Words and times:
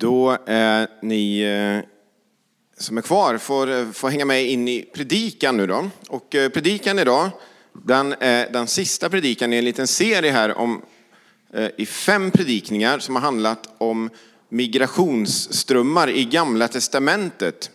Då 0.00 0.38
är 0.46 0.88
ni 1.02 1.40
eh, 1.40 1.90
som 2.78 2.98
är 2.98 3.02
kvar 3.02 3.38
får, 3.38 3.70
eh, 3.70 3.90
får 3.90 4.08
hänga 4.08 4.24
med 4.24 4.46
in 4.46 4.68
i 4.68 4.82
predikan 4.94 5.56
nu 5.56 5.66
då. 5.66 5.90
Och 6.08 6.34
eh, 6.34 6.48
predikan 6.48 6.98
idag, 6.98 7.30
den 7.72 8.14
är 8.20 8.52
den 8.52 8.66
sista 8.66 9.10
predikan 9.10 9.52
i 9.52 9.56
en 9.56 9.64
liten 9.64 9.86
serie 9.86 10.32
här 10.32 10.58
om, 10.58 10.82
eh, 11.52 11.68
i 11.76 11.86
fem 11.86 12.30
predikningar 12.30 12.98
som 12.98 13.14
har 13.14 13.22
handlat 13.22 13.74
om 13.78 14.10
migrationsströmmar 14.48 16.10
i 16.10 16.24
Gamla 16.24 16.68
Testamentet. 16.68 17.70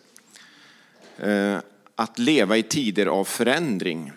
Eh, 1.18 1.58
att 1.96 2.20
leva 2.20 2.58
i 2.58 2.64
tider 2.64 3.06
av 3.06 3.24
förändring 3.26 4.12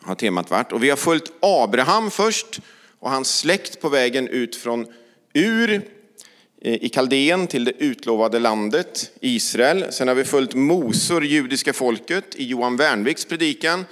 har 0.00 0.14
temat 0.14 0.50
varit. 0.50 0.72
Och 0.72 0.82
vi 0.82 0.90
har 0.90 0.96
följt 0.96 1.32
Abraham 1.40 2.10
först 2.10 2.60
och 2.98 3.10
hans 3.10 3.38
släkt 3.38 3.80
på 3.80 3.88
vägen 3.88 4.28
ut 4.28 4.56
från 4.56 4.86
Ur 5.32 5.95
i 6.66 6.88
Kaldén 6.88 7.46
till 7.46 7.64
det 7.64 7.72
utlovade 7.78 8.38
landet 8.38 9.10
Israel. 9.20 9.84
Sen 9.90 10.08
har 10.08 10.14
vi 10.14 10.24
följt 10.24 10.54
Mosor, 10.54 11.24
judiska 11.24 11.72
folket, 11.72 12.34
i 12.34 12.44
Johan 12.44 12.76
Wernviks 12.76 13.24
predikan 13.24 13.84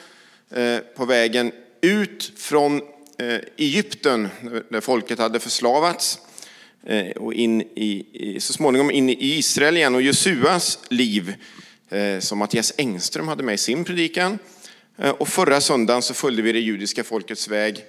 eh, 0.50 0.78
på 0.96 1.04
vägen 1.04 1.52
ut 1.80 2.32
från 2.36 2.76
eh, 3.18 3.38
Egypten 3.56 4.28
där 4.68 4.80
folket 4.80 5.18
hade 5.18 5.40
förslavats 5.40 6.18
eh, 6.86 7.06
och 7.06 7.34
in 7.34 7.60
i, 7.60 8.36
så 8.40 8.52
småningom 8.52 8.90
in 8.90 9.10
i 9.10 9.16
Israel 9.20 9.76
igen 9.76 9.94
och 9.94 10.02
Josuas 10.02 10.78
liv 10.88 11.34
som 12.20 12.38
Mattias 12.38 12.72
Engström 12.76 13.28
hade 13.28 13.42
med 13.42 13.54
i 13.54 13.58
sin 13.58 13.84
predikan. 13.84 14.38
Och 15.18 15.28
förra 15.28 15.60
söndagen 15.60 16.02
så 16.02 16.14
följde 16.14 16.42
vi 16.42 16.52
det 16.52 16.58
judiska 16.58 17.04
folkets 17.04 17.48
väg 17.48 17.84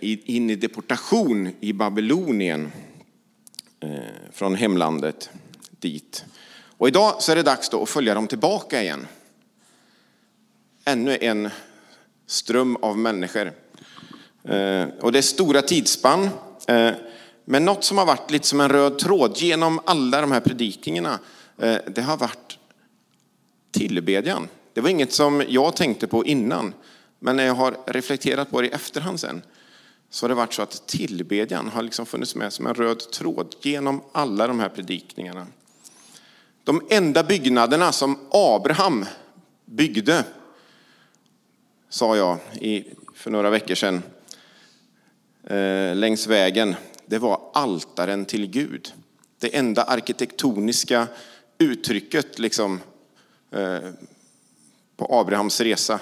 in 0.00 0.50
i 0.50 0.54
deportation 0.54 1.50
i 1.60 1.72
Babylonien. 1.72 2.72
Eh, 3.82 3.88
från 4.32 4.54
hemlandet 4.54 5.30
dit. 5.70 6.24
Och 6.76 6.88
idag 6.88 7.22
så 7.22 7.32
är 7.32 7.36
det 7.36 7.42
dags 7.42 7.68
då 7.68 7.82
att 7.82 7.88
följa 7.88 8.14
dem 8.14 8.26
tillbaka 8.26 8.82
igen. 8.82 9.06
Ännu 10.84 11.18
en 11.20 11.50
ström 12.26 12.76
av 12.76 12.98
människor. 12.98 13.52
Eh, 14.44 14.84
och 15.00 15.12
det 15.12 15.18
är 15.18 15.22
stora 15.22 15.62
tidsspann. 15.62 16.28
Eh, 16.66 16.90
men 17.44 17.64
något 17.64 17.84
som 17.84 17.98
har 17.98 18.06
varit 18.06 18.30
lite 18.30 18.46
som 18.46 18.60
en 18.60 18.68
röd 18.68 18.98
tråd 18.98 19.36
genom 19.36 19.80
alla 19.84 20.20
de 20.20 20.32
här 20.32 20.40
predikningarna, 20.40 21.18
det 21.86 22.02
har 22.02 22.16
varit 22.16 22.58
tillbedjan. 23.70 24.48
Det 24.72 24.80
var 24.80 24.88
inget 24.88 25.12
som 25.12 25.44
jag 25.48 25.76
tänkte 25.76 26.06
på 26.06 26.24
innan, 26.24 26.74
men 27.18 27.36
när 27.36 27.44
jag 27.44 27.54
har 27.54 27.76
reflekterat 27.86 28.50
på 28.50 28.60
det 28.60 28.66
i 28.66 28.70
efterhand 28.70 29.20
sen, 29.20 29.42
så 30.12 30.24
har 30.24 30.28
det 30.28 30.34
varit 30.34 30.52
så 30.52 30.62
att 30.62 30.86
tillbedjan 30.86 31.68
har 31.68 31.82
liksom 31.82 32.06
funnits 32.06 32.34
med 32.34 32.52
som 32.52 32.66
en 32.66 32.74
röd 32.74 32.98
tråd 32.98 33.54
genom 33.60 34.02
alla 34.12 34.46
de 34.46 34.60
här 34.60 34.68
predikningarna. 34.68 35.46
De 36.64 36.86
enda 36.90 37.22
byggnaderna 37.24 37.92
som 37.92 38.18
Abraham 38.30 39.04
byggde, 39.64 40.24
sa 41.88 42.16
jag 42.16 42.38
för 43.14 43.30
några 43.30 43.50
veckor 43.50 43.74
sedan, 43.74 44.02
eh, 45.44 45.96
längs 45.96 46.26
vägen, 46.26 46.74
det 47.06 47.18
var 47.18 47.40
altaren 47.54 48.24
till 48.24 48.46
Gud. 48.46 48.92
Det 49.38 49.56
enda 49.56 49.82
arkitektoniska 49.82 51.06
uttrycket 51.58 52.38
liksom, 52.38 52.80
eh, 53.50 53.90
på 54.96 55.06
Abrahams 55.10 55.60
resa 55.60 56.00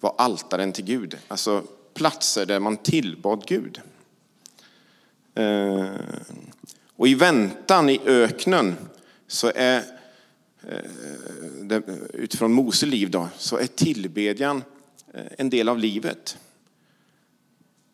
var 0.00 0.14
altaren 0.18 0.72
till 0.72 0.84
Gud. 0.84 1.18
Alltså 1.28 1.62
platser 1.94 2.46
där 2.46 2.60
man 2.60 2.76
tillbad 2.76 3.46
Gud. 3.46 3.80
Eh, 5.34 5.90
och 6.96 7.08
i 7.08 7.14
väntan 7.14 7.90
i 7.90 8.00
öknen 8.06 8.76
så 9.26 9.52
är, 9.54 9.82
eh, 10.68 11.80
utifrån 12.12 12.52
Mose 12.52 12.86
liv 12.86 13.10
då, 13.10 13.28
så 13.38 13.56
är 13.56 13.66
tillbedjan 13.66 14.64
eh, 15.14 15.24
en 15.38 15.50
del 15.50 15.68
av 15.68 15.78
livet. 15.78 16.38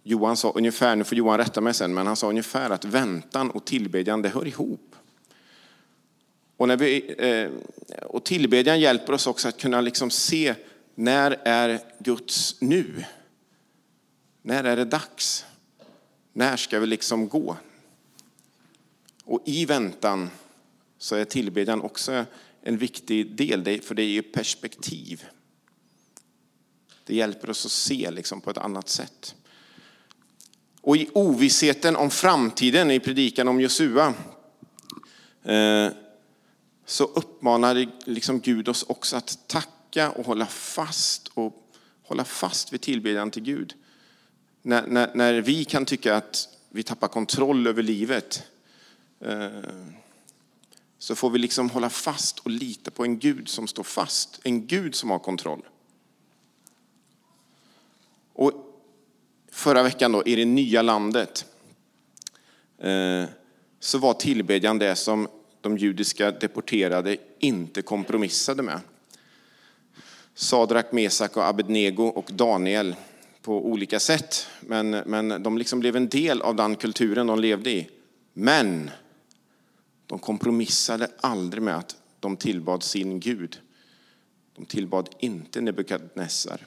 Johan 0.03 0.37
sa 0.37 0.51
ungefär, 0.51 0.97
nu 0.97 1.05
får 1.05 1.19
Johan 1.19 1.39
rätta 1.39 1.61
mig 1.61 1.75
sen, 1.75 1.95
men 1.95 2.07
han 2.07 2.17
sa 2.17 2.29
ungefär 2.29 2.71
att 2.71 2.85
väntan 2.85 3.51
och 3.51 3.65
tillbedjan 3.65 4.23
det 4.23 4.29
hör 4.29 4.47
ihop. 4.47 4.97
Och, 6.57 6.69
när 6.69 6.77
vi, 6.77 7.49
och 8.03 8.25
tillbedjan 8.25 8.81
hjälper 8.81 9.13
oss 9.13 9.27
också 9.27 9.49
att 9.49 9.59
kunna 9.59 9.81
liksom 9.81 10.11
se 10.11 10.55
när 10.95 11.37
är 11.45 11.81
Guds 11.99 12.57
nu? 12.61 13.05
När 14.49 14.65
är 14.65 14.77
det 14.77 14.85
dags? 14.85 15.45
När 16.33 16.57
ska 16.57 16.81
vi 16.81 16.87
liksom 16.87 17.29
gå? 17.29 17.57
Och 19.25 19.43
i 19.45 19.65
väntan 19.65 20.31
så 20.99 21.17
är 21.17 21.25
tillbedjan 21.25 21.81
också 21.81 22.25
en 22.63 22.79
viktig 22.79 23.37
del, 23.37 23.81
för 23.83 23.95
det 23.95 24.03
är 24.03 24.09
ju 24.09 24.23
perspektiv. 24.23 25.25
Det 27.05 27.15
hjälper 27.15 27.51
oss 27.51 27.67
att 27.67 27.73
se 27.73 28.11
liksom 28.11 28.41
på 28.41 28.51
ett 28.51 28.59
annat 28.59 28.89
sätt. 28.89 29.35
Och 30.81 30.97
i 30.97 31.09
ovissheten 31.13 31.97
om 31.97 32.11
framtiden 32.11 32.91
i 32.91 33.01
predikan 33.01 33.49
om 33.49 33.61
Josua 33.61 34.15
eh, 35.43 35.89
så 36.87 37.05
uppmanar 37.05 37.87
liksom 38.05 38.41
Gud 38.41 38.69
oss 38.69 38.83
också 38.83 39.17
att 39.17 39.39
tacka 39.47 40.11
och 40.11 40.27
hålla 40.27 40.47
fast 40.47 41.29
och 41.35 41.71
hålla 42.03 42.25
fast 42.25 42.73
vid 42.73 42.81
tillbedjan 42.81 43.31
till 43.31 43.43
Gud 43.43 43.75
när, 44.69 44.87
när, 44.87 45.11
när 45.15 45.41
vi 45.41 45.65
kan 45.65 45.85
tycka 45.85 46.17
att 46.17 46.49
vi 46.69 46.83
tappar 46.83 47.09
kontroll 47.09 47.67
över 47.67 47.83
livet 47.83 48.43
eh, 49.21 49.49
så 50.99 51.15
får 51.15 51.31
vi 51.31 51.39
liksom 51.39 51.71
hålla 51.71 51.91
fast 51.91 52.39
och 52.39 52.51
lita 52.51 52.91
på 52.91 53.05
en 53.05 53.19
Gud 53.19 53.49
som 53.49 53.67
står 53.67 53.83
fast, 53.83 54.41
en 54.45 54.67
Gud 54.67 54.95
som 54.95 55.11
har 55.11 55.19
kontroll. 55.19 55.63
Och 58.33 58.53
förra 59.53 59.83
veckan 59.83 60.13
då, 60.13 60.23
i 60.27 60.35
det 60.35 60.45
nya 60.45 60.83
landet 60.83 61.47
eh, 62.79 63.25
så 63.81 63.99
var 63.99 64.15
tillbedjan 64.15 64.79
det 64.79 64.97
som 64.97 65.29
de 65.61 65.79
judiska 65.79 66.31
deporterade 66.31 67.17
inte 67.39 67.83
kompromissade 67.83 68.63
med. 68.63 68.81
Sadrak, 70.35 70.93
Mesak 70.93 71.37
och 71.37 71.47
Abednego 71.47 72.05
och 72.05 72.31
Daniel 72.33 72.97
på 73.49 73.67
olika 73.67 74.01
sätt. 74.01 74.47
Men, 74.61 74.91
men 74.91 75.43
de 75.43 75.59
liksom 75.59 75.81
blev 75.81 75.97
en 75.97 76.09
del 76.09 76.43
av 76.43 76.57
den 76.57 76.77
kulturen 76.77 77.27
de 77.27 77.39
levde 77.39 77.71
i. 77.71 77.89
Men 78.33 78.91
de 80.07 80.19
kompromissade 80.19 81.11
aldrig 81.21 81.63
med 81.63 81.77
att 81.77 81.97
de 82.21 82.37
tillbad 82.37 82.83
sin 82.83 83.21
Gud. 83.21 83.61
De 84.57 84.65
tillbad 84.67 85.09
inte 85.19 85.61
Nebukadnessar. 85.61 86.67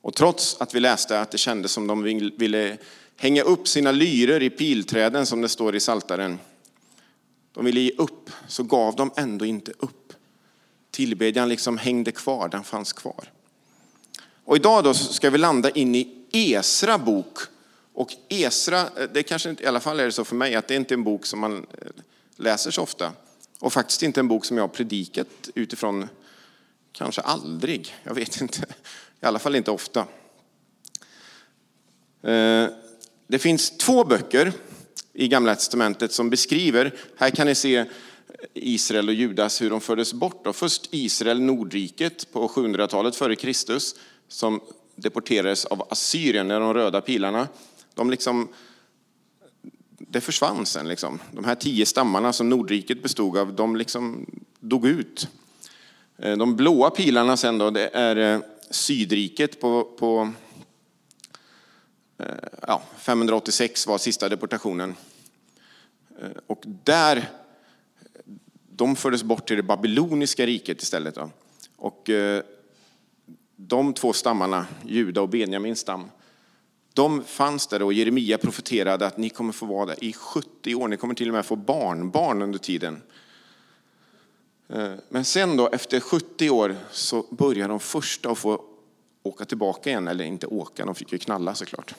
Och 0.00 0.14
trots 0.14 0.60
att 0.60 0.74
vi 0.74 0.80
läste 0.80 1.20
att 1.20 1.30
det 1.30 1.38
kändes 1.38 1.72
som 1.72 1.86
de 1.86 2.02
ville 2.38 2.78
hänga 3.16 3.42
upp 3.42 3.68
sina 3.68 3.92
lyror 3.92 4.42
i 4.42 4.50
pilträden 4.50 5.26
som 5.26 5.40
det 5.40 5.48
står 5.48 5.76
i 5.76 5.80
Saltaren. 5.80 6.38
De 7.52 7.64
ville 7.64 7.80
ge 7.80 7.92
upp, 7.98 8.30
så 8.48 8.62
gav 8.62 8.96
de 8.96 9.10
ändå 9.16 9.44
inte 9.44 9.72
upp. 9.78 9.99
Tillbedjan 10.90 11.48
liksom 11.48 11.78
hängde 11.78 12.12
kvar, 12.12 12.48
den 12.48 12.64
fanns 12.64 12.92
kvar. 12.92 13.32
Och 14.44 14.56
idag 14.56 14.84
då 14.84 14.94
ska 14.94 15.30
vi 15.30 15.38
landa 15.38 15.70
in 15.70 15.94
i 15.94 16.08
Esra 16.32 16.98
bok. 16.98 17.38
Och 17.94 18.14
Esra, 18.28 18.88
det 19.12 19.22
kanske 19.22 19.50
inte, 19.50 19.62
i 19.62 19.66
alla 19.66 19.80
fall 19.80 20.00
är 20.00 20.04
det 20.04 20.12
så 20.12 20.24
för 20.24 20.36
mig, 20.36 20.54
att 20.54 20.68
det 20.68 20.74
inte 20.74 20.94
är 20.94 20.96
en 20.96 21.04
bok 21.04 21.26
som 21.26 21.40
man 21.40 21.56
eh, 21.56 21.88
läser 22.36 22.70
så 22.70 22.82
ofta. 22.82 23.12
Och 23.58 23.72
faktiskt 23.72 24.02
inte 24.02 24.20
en 24.20 24.28
bok 24.28 24.44
som 24.44 24.56
jag 24.56 24.64
har 24.64 24.68
predikat 24.68 25.26
utifrån, 25.54 26.08
kanske 26.92 27.20
aldrig, 27.20 27.94
jag 28.02 28.14
vet 28.14 28.40
inte. 28.40 28.66
I 29.20 29.26
alla 29.26 29.38
fall 29.38 29.54
inte 29.54 29.70
ofta. 29.70 30.00
Eh, 32.22 32.66
det 33.26 33.38
finns 33.38 33.70
två 33.70 34.04
böcker 34.04 34.52
i 35.12 35.28
Gamla 35.28 35.54
Testamentet 35.54 36.12
som 36.12 36.30
beskriver, 36.30 36.94
här 37.16 37.30
kan 37.30 37.46
ni 37.46 37.54
se 37.54 37.84
Israel 38.54 39.08
och 39.08 39.14
Judas, 39.14 39.62
hur 39.62 39.70
de 39.70 39.80
fördes 39.80 40.12
bort. 40.12 40.44
Då. 40.44 40.52
Först 40.52 40.88
Israel, 40.90 41.40
Nordriket, 41.40 42.32
på 42.32 42.48
700-talet 42.48 43.16
före 43.16 43.36
Kristus, 43.36 43.94
som 44.28 44.60
deporterades 44.94 45.64
av 45.64 45.86
Assyrien, 45.90 46.48
när 46.48 46.60
de 46.60 46.74
röda 46.74 47.00
pilarna. 47.00 47.48
De 47.94 48.10
liksom, 48.10 48.48
det 49.98 50.20
försvann 50.20 50.66
sen. 50.66 50.88
Liksom. 50.88 51.18
De 51.32 51.44
här 51.44 51.54
tio 51.54 51.86
stammarna 51.86 52.32
som 52.32 52.48
Nordriket 52.48 53.02
bestod 53.02 53.36
av, 53.36 53.52
de 53.52 53.76
liksom 53.76 54.26
dog 54.60 54.86
ut. 54.86 55.28
Eh, 56.18 56.36
de 56.36 56.56
blåa 56.56 56.90
pilarna 56.90 57.36
sen 57.36 57.58
då, 57.58 57.70
det 57.70 57.90
är 57.92 58.16
eh, 58.16 58.40
Sydriket 58.70 59.60
på, 59.60 59.84
på 59.84 60.32
eh, 62.18 62.26
ja, 62.66 62.82
586 62.96 63.86
var 63.86 63.98
sista 63.98 64.28
deportationen. 64.28 64.94
Och 66.46 66.62
där 66.84 67.28
de 68.80 68.96
fördes 68.96 69.22
bort 69.22 69.46
till 69.46 69.56
det 69.56 69.62
babyloniska 69.62 70.46
riket 70.46 70.82
istället. 70.82 71.14
Då. 71.14 71.30
Och 71.76 72.10
eh, 72.10 72.42
de 73.56 73.94
två 73.94 74.12
stammarna, 74.12 74.66
Juda 74.86 75.20
och 75.20 75.28
Benjamins 75.28 75.80
stam, 75.80 76.10
De 76.94 77.24
fanns 77.24 77.66
där 77.66 77.82
och 77.82 77.92
Jeremia 77.92 78.38
profeterade 78.38 79.06
att 79.06 79.16
ni 79.18 79.30
kommer 79.30 79.52
få 79.52 79.66
vara 79.66 79.86
där 79.86 80.04
i 80.04 80.12
70 80.12 80.74
år. 80.74 80.88
Ni 80.88 80.96
kommer 80.96 81.14
till 81.14 81.28
och 81.28 81.34
med 81.34 81.46
få 81.46 81.56
barnbarn 81.56 82.42
under 82.42 82.58
tiden. 82.58 83.02
Eh, 84.68 84.94
men 85.08 85.24
sen 85.24 85.56
då, 85.56 85.68
efter 85.68 86.00
70 86.00 86.50
år, 86.50 86.76
så 86.90 87.26
börjar 87.30 87.68
de 87.68 87.80
första 87.80 88.30
att 88.30 88.38
få 88.38 88.64
åka 89.22 89.44
tillbaka 89.44 89.90
igen. 89.90 90.08
Eller 90.08 90.24
inte 90.24 90.46
åka, 90.46 90.84
de 90.84 90.94
fick 90.94 91.12
ju 91.12 91.18
knalla 91.18 91.54
såklart. 91.54 91.94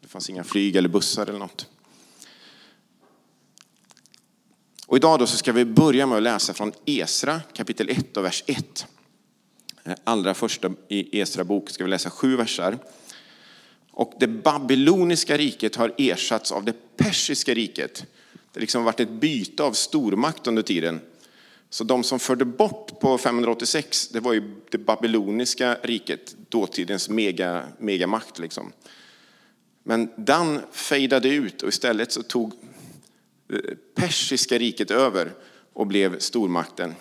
Det 0.00 0.08
fanns 0.08 0.30
inga 0.30 0.44
flyg 0.44 0.76
eller 0.76 0.88
bussar 0.88 1.26
eller 1.26 1.38
något. 1.38 1.66
Och 4.88 4.96
idag 4.96 5.18
då 5.18 5.26
så 5.26 5.36
ska 5.36 5.52
vi 5.52 5.64
börja 5.64 6.06
med 6.06 6.16
att 6.16 6.22
läsa 6.22 6.54
från 6.54 6.72
Esra 6.84 7.40
kapitel 7.52 7.88
1 7.88 8.16
och 8.16 8.24
vers 8.24 8.44
1. 8.46 8.86
Eh, 9.84 9.92
allra 10.04 10.34
första 10.34 10.70
i 10.88 11.20
Esra 11.20 11.44
bok 11.44 11.70
ska 11.70 11.84
vi 11.84 11.90
läsa 11.90 12.10
sju 12.10 12.36
versar. 12.36 12.78
Och 13.90 14.12
det 14.20 14.26
babyloniska 14.26 15.36
riket 15.36 15.76
har 15.76 15.94
ersatts 15.98 16.52
av 16.52 16.64
det 16.64 16.96
persiska 16.96 17.54
riket. 17.54 18.06
Det 18.32 18.58
har 18.58 18.60
liksom 18.60 18.84
varit 18.84 19.00
ett 19.00 19.10
byte 19.10 19.62
av 19.62 19.72
stormakt 19.72 20.46
under 20.46 20.62
tiden. 20.62 21.00
Så 21.70 21.84
de 21.84 22.04
som 22.04 22.18
förde 22.18 22.44
bort 22.44 23.00
på 23.00 23.18
586, 23.18 24.08
det 24.08 24.20
var 24.20 24.32
ju 24.32 24.54
det 24.70 24.78
babyloniska 24.78 25.76
riket, 25.82 26.36
dåtidens 26.48 27.08
mega, 27.08 27.64
megamakt. 27.78 28.38
Liksom. 28.38 28.72
Men 29.82 30.10
den 30.16 30.60
fejdade 30.72 31.28
ut 31.28 31.62
och 31.62 31.68
istället 31.68 32.12
så 32.12 32.22
tog 32.22 32.52
persiska 33.94 34.58
riket 34.58 34.90
över 34.90 35.32
och 35.72 35.86
blev 35.86 36.18
stormakten. 36.18 36.94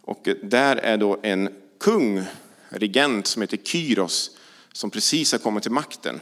Och 0.00 0.28
eh, 0.28 0.34
där 0.42 0.76
är 0.76 0.96
då 0.96 1.20
en 1.22 1.48
kung, 1.80 2.24
regent 2.68 3.26
som 3.26 3.42
heter 3.42 3.56
Kyros, 3.56 4.30
som 4.72 4.90
precis 4.90 5.32
har 5.32 5.38
kommit 5.38 5.62
till 5.62 5.72
makten. 5.72 6.20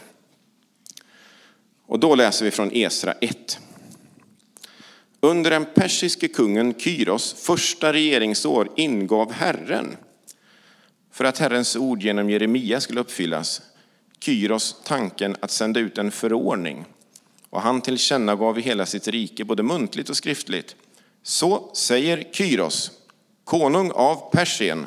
Och 1.87 2.01
då 2.01 2.15
läser 2.15 2.45
vi 2.45 2.51
från 2.51 2.73
Esra 2.73 3.13
1. 3.13 3.59
Under 5.21 5.51
den 5.51 5.65
persiske 5.75 6.29
kungen 6.29 6.75
Kyros 6.81 7.33
första 7.33 7.93
regeringsår 7.93 8.71
ingav 8.77 9.33
Herren, 9.33 9.97
för 11.13 11.25
att 11.25 11.39
Herrens 11.39 11.77
ord 11.77 12.03
genom 12.03 12.31
Jeremia 12.31 12.81
skulle 12.81 13.01
uppfyllas, 13.01 13.63
Kyros 14.21 14.77
tanken 14.85 15.37
att 15.41 15.51
sända 15.51 15.81
ut 15.81 15.99
en 15.99 16.11
förordning. 16.11 16.85
Och 17.51 17.63
han 17.63 17.81
tillkännagav 17.81 18.59
i 18.59 18.63
hela 18.63 18.87
sitt 18.87 19.09
rike, 19.09 19.45
både 19.45 19.63
muntligt 19.63 20.11
och 20.11 20.17
skriftligt. 20.17 20.77
Så 21.23 21.71
säger 21.75 22.25
Kyros, 22.33 22.91
konung 23.45 23.91
av 23.91 24.31
Persien. 24.33 24.87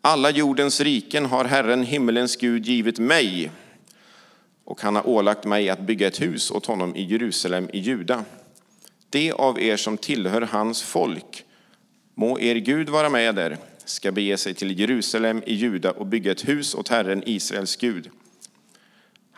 Alla 0.00 0.30
jordens 0.30 0.80
riken 0.80 1.26
har 1.26 1.44
Herren, 1.44 1.82
himmelens 1.82 2.36
Gud, 2.36 2.66
givit 2.66 2.98
mig. 2.98 3.50
Och 4.64 4.80
han 4.80 4.96
har 4.96 5.08
ålagt 5.08 5.44
mig 5.44 5.70
att 5.70 5.80
bygga 5.80 6.06
ett 6.06 6.20
hus 6.20 6.50
åt 6.50 6.66
honom 6.66 6.96
i 6.96 7.02
Jerusalem 7.02 7.70
i 7.72 7.78
Juda. 7.78 8.24
Det 9.10 9.32
av 9.32 9.60
er 9.60 9.76
som 9.76 9.98
tillhör 9.98 10.40
hans 10.40 10.82
folk, 10.82 11.44
må 12.14 12.40
er 12.40 12.54
Gud 12.54 12.88
vara 12.88 13.08
med 13.08 13.38
er, 13.38 13.58
ska 13.84 14.12
bege 14.12 14.36
sig 14.36 14.54
till 14.54 14.80
Jerusalem 14.80 15.42
i 15.46 15.54
Juda 15.54 15.90
och 15.90 16.06
bygga 16.06 16.32
ett 16.32 16.48
hus 16.48 16.74
åt 16.74 16.88
Herren, 16.88 17.22
Israels 17.26 17.76
Gud. 17.76 18.10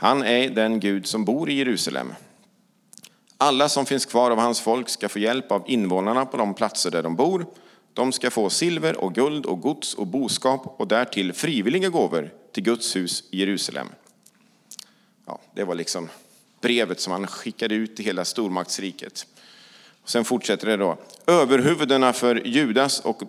Han 0.05 0.23
är 0.23 0.51
den 0.51 0.81
Gud 0.81 1.07
som 1.07 1.25
bor 1.25 1.51
i 1.51 1.55
Jerusalem. 1.55 2.15
Alla 3.39 3.69
som 3.69 3.87
finns 3.87 4.07
kvar 4.07 4.31
av 4.31 4.39
hans 4.39 4.61
folk 4.61 4.89
ska 4.89 5.09
få 5.09 5.19
hjälp 5.19 5.53
av 5.53 5.65
invånarna 5.67 6.27
på 6.27 6.37
de 6.37 6.55
platser 6.55 6.91
där 6.91 7.03
de 7.03 7.17
bor. 7.17 7.47
De 7.93 8.13
ska 8.13 8.31
få 8.31 8.51
silver 8.51 8.97
och 8.97 9.15
guld 9.15 9.47
och 9.47 9.61
gods 9.61 9.95
och 9.95 10.07
boskap 10.07 10.75
och 10.81 10.89
därtill 10.89 11.33
frivilliga 11.33 11.89
gåvor 11.89 12.31
till 12.53 12.63
Guds 12.63 12.97
hus 12.97 13.25
i 13.31 13.39
Jerusalem. 13.39 13.87
Ja, 15.27 15.41
det 15.55 15.65
var 15.65 15.75
liksom 15.75 16.09
brevet 16.61 17.01
som 17.01 17.13
han 17.13 17.27
skickade 17.27 17.75
ut 17.75 17.97
till 17.97 18.05
hela 18.05 18.25
stormaktsriket. 18.25 19.27
Sen 20.05 20.25
fortsätter 20.25 20.67
det 20.67 20.77
då. 20.77 20.99
Överhuvudena 21.27 22.13
för 22.13 22.47
Judas 22.47 23.01
och 23.01 23.23
eh, 23.23 23.27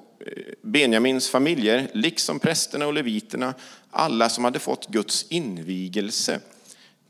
Benjamins 0.62 1.30
familjer, 1.30 1.90
liksom 1.94 2.40
prästerna 2.40 2.88
och 2.88 2.94
leviterna, 2.94 3.54
alla 3.92 4.30
som 4.30 4.44
hade 4.44 4.60
fått 4.60 4.88
Guds 4.88 5.26
invigelse, 5.30 6.40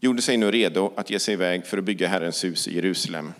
gjorde 0.06 0.22
sig 0.22 0.38
nu 0.38 0.52
redo 0.52 0.94
att 0.96 1.10
ge 1.10 1.20
sig 1.20 1.34
iväg 1.34 1.66
för 1.66 1.78
att 1.78 1.84
bygga 1.84 2.08
Herrens 2.08 2.44
hus 2.44 2.68
i 2.68 2.76
Jerusalem. 2.76 3.34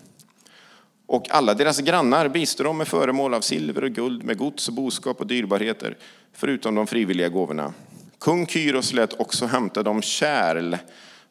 Och 1.06 1.30
alla 1.30 1.54
deras 1.54 1.78
grannar 1.78 2.28
bistod 2.28 2.66
dem 2.66 2.78
med 2.78 2.88
föremål 2.88 3.34
av 3.34 3.40
silver 3.40 3.84
och 3.84 3.90
guld, 3.90 4.24
med 4.24 4.38
gods 4.38 4.68
och 4.68 4.74
boskap 4.74 5.20
och 5.20 5.26
dyrbarheter, 5.26 5.96
förutom 6.32 6.74
de 6.74 6.86
frivilliga 6.86 7.28
gåvorna. 7.28 7.74
Kung 8.18 8.46
Kyros 8.46 8.92
lät 8.92 9.20
också 9.20 9.46
hämta 9.46 9.82
de 9.82 10.02
kärl 10.02 10.76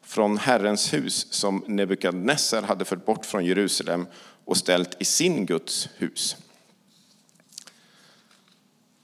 från 0.02 0.38
Herrens 0.38 0.94
hus 0.94 1.26
som 1.30 1.64
Nebukadnessar 1.66 2.62
hade 2.62 2.84
fört 2.84 3.06
bort 3.06 3.26
från 3.26 3.44
Jerusalem 3.44 4.06
och 4.44 4.56
ställt 4.56 4.96
i 4.98 5.04
sin 5.04 5.46
Guds 5.46 5.88
hus. 5.96 6.36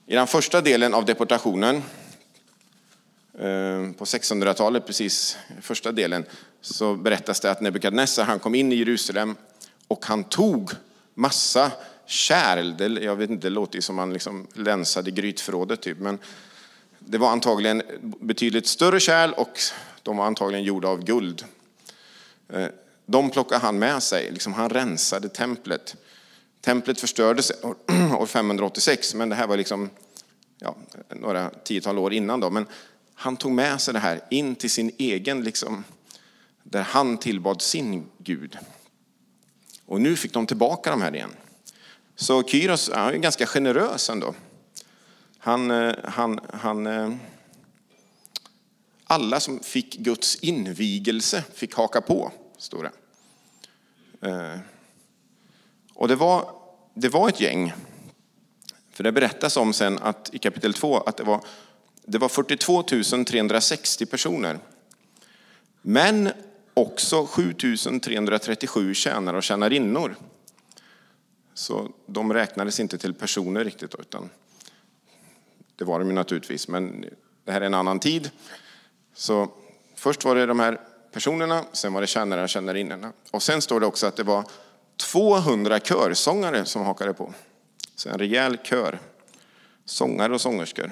I 0.07 0.15
den 0.15 0.27
första 0.27 0.61
delen 0.61 0.93
av 0.93 1.05
deportationen 1.05 1.81
Eh, 3.37 3.91
på 3.91 4.05
600-talet, 4.05 4.85
precis 4.85 5.37
första 5.61 5.91
delen, 5.91 6.25
så 6.61 6.95
berättas 6.95 7.39
det 7.39 7.51
att 7.51 7.61
Nebukadnessar 7.61 8.23
han 8.23 8.39
kom 8.39 8.55
in 8.55 8.71
i 8.71 8.75
Jerusalem 8.75 9.35
och 9.87 10.05
han 10.05 10.23
tog 10.23 10.71
massa 11.13 11.71
kärl. 12.05 13.03
Jag 13.03 13.15
vet 13.15 13.29
inte, 13.29 13.47
det 13.47 13.53
låter 13.53 13.81
som 13.81 13.97
han 13.97 14.13
liksom 14.13 14.47
länsade 14.53 15.11
grytförrådet 15.11 15.81
typ, 15.81 15.99
men 15.99 16.19
det 16.99 17.17
var 17.17 17.29
antagligen 17.29 17.81
betydligt 18.01 18.67
större 18.67 18.99
kärl 18.99 19.33
och 19.33 19.59
de 20.03 20.17
var 20.17 20.25
antagligen 20.25 20.63
gjorda 20.63 20.87
av 20.87 21.03
guld. 21.03 21.45
Eh, 22.49 22.67
de 23.05 23.29
plockade 23.29 23.61
han 23.61 23.79
med 23.79 24.03
sig, 24.03 24.31
liksom 24.31 24.53
han 24.53 24.69
rensade 24.69 25.29
templet. 25.29 25.95
Templet 26.61 26.99
förstördes 26.99 27.51
år 28.19 28.25
586, 28.25 29.13
men 29.13 29.29
det 29.29 29.35
här 29.35 29.47
var 29.47 29.57
liksom 29.57 29.89
ja, 30.59 30.75
några 31.09 31.49
tiotal 31.49 31.99
år 31.99 32.13
innan. 32.13 32.39
Då. 32.39 32.49
Men 32.49 32.65
han 33.23 33.37
tog 33.37 33.51
med 33.51 33.81
sig 33.81 33.93
det 33.93 33.99
här 33.99 34.21
in 34.29 34.55
till 34.55 34.69
sin 34.69 34.91
egen, 34.97 35.43
liksom, 35.43 35.83
där 36.63 36.81
han 36.81 37.17
tillbad 37.17 37.61
sin 37.61 38.09
Gud. 38.17 38.57
Och 39.85 40.01
nu 40.01 40.15
fick 40.15 40.33
de 40.33 40.47
tillbaka 40.47 40.89
de 40.89 41.01
här 41.01 41.15
igen. 41.15 41.35
Så 42.15 42.43
Kyros 42.43 42.89
han 42.93 43.13
är 43.13 43.17
ganska 43.17 43.45
generös 43.45 44.09
ändå. 44.09 44.33
Han, 45.37 45.71
eh, 45.71 45.95
han, 46.03 46.39
han, 46.53 46.87
eh, 46.87 47.15
alla 49.03 49.39
som 49.39 49.59
fick 49.59 49.95
Guds 49.95 50.35
invigelse 50.35 51.43
fick 51.53 51.75
haka 51.75 52.01
på, 52.01 52.31
står 52.57 52.83
det. 52.83 52.91
Eh, 54.29 54.59
och 55.93 56.07
det 56.07 56.15
var, 56.15 56.49
det 56.93 57.09
var 57.09 57.29
ett 57.29 57.41
gäng. 57.41 57.73
För 58.91 59.03
det 59.03 59.11
berättas 59.11 59.57
om 59.57 59.73
sen 59.73 59.99
att, 59.99 60.29
i 60.33 60.37
kapitel 60.37 60.73
2 60.73 60.97
att 60.97 61.17
det 61.17 61.23
var, 61.23 61.43
det 62.05 62.17
var 62.17 62.29
42 62.29 62.83
360 62.83 64.05
personer. 64.05 64.59
Men 65.81 66.29
också 66.73 67.25
7 67.25 67.53
337 68.03 68.93
tjänare 68.93 69.37
och 69.37 69.43
tjänarinnor. 69.43 70.15
Så 71.53 71.91
de 72.05 72.33
räknades 72.33 72.79
inte 72.79 72.97
till 72.97 73.13
personer 73.13 73.63
riktigt, 73.63 73.95
utan 73.99 74.29
det 75.75 75.85
var 75.85 75.99
de 75.99 76.07
ju 76.07 76.13
naturligtvis, 76.13 76.67
men 76.67 77.05
det 77.43 77.51
här 77.51 77.61
är 77.61 77.65
en 77.65 77.73
annan 77.73 77.99
tid. 77.99 78.31
Så 79.13 79.51
först 79.95 80.25
var 80.25 80.35
det 80.35 80.45
de 80.45 80.59
här 80.59 80.79
personerna, 81.11 81.65
sen 81.71 81.93
var 81.93 82.01
det 82.01 82.07
tjänare 82.07 82.43
och 82.43 82.49
tjänarinnorna. 82.49 83.11
Och 83.31 83.43
sen 83.43 83.61
står 83.61 83.79
det 83.79 83.85
också 83.85 84.07
att 84.07 84.15
det 84.15 84.23
var 84.23 84.45
200 84.97 85.79
körsångare 85.79 86.65
som 86.65 86.81
hakade 86.81 87.13
på. 87.13 87.33
Så 87.95 88.09
en 88.09 88.19
rejäl 88.19 88.57
kör, 88.63 88.99
sångare 89.85 90.33
och 90.33 90.41
sångerskor. 90.41 90.91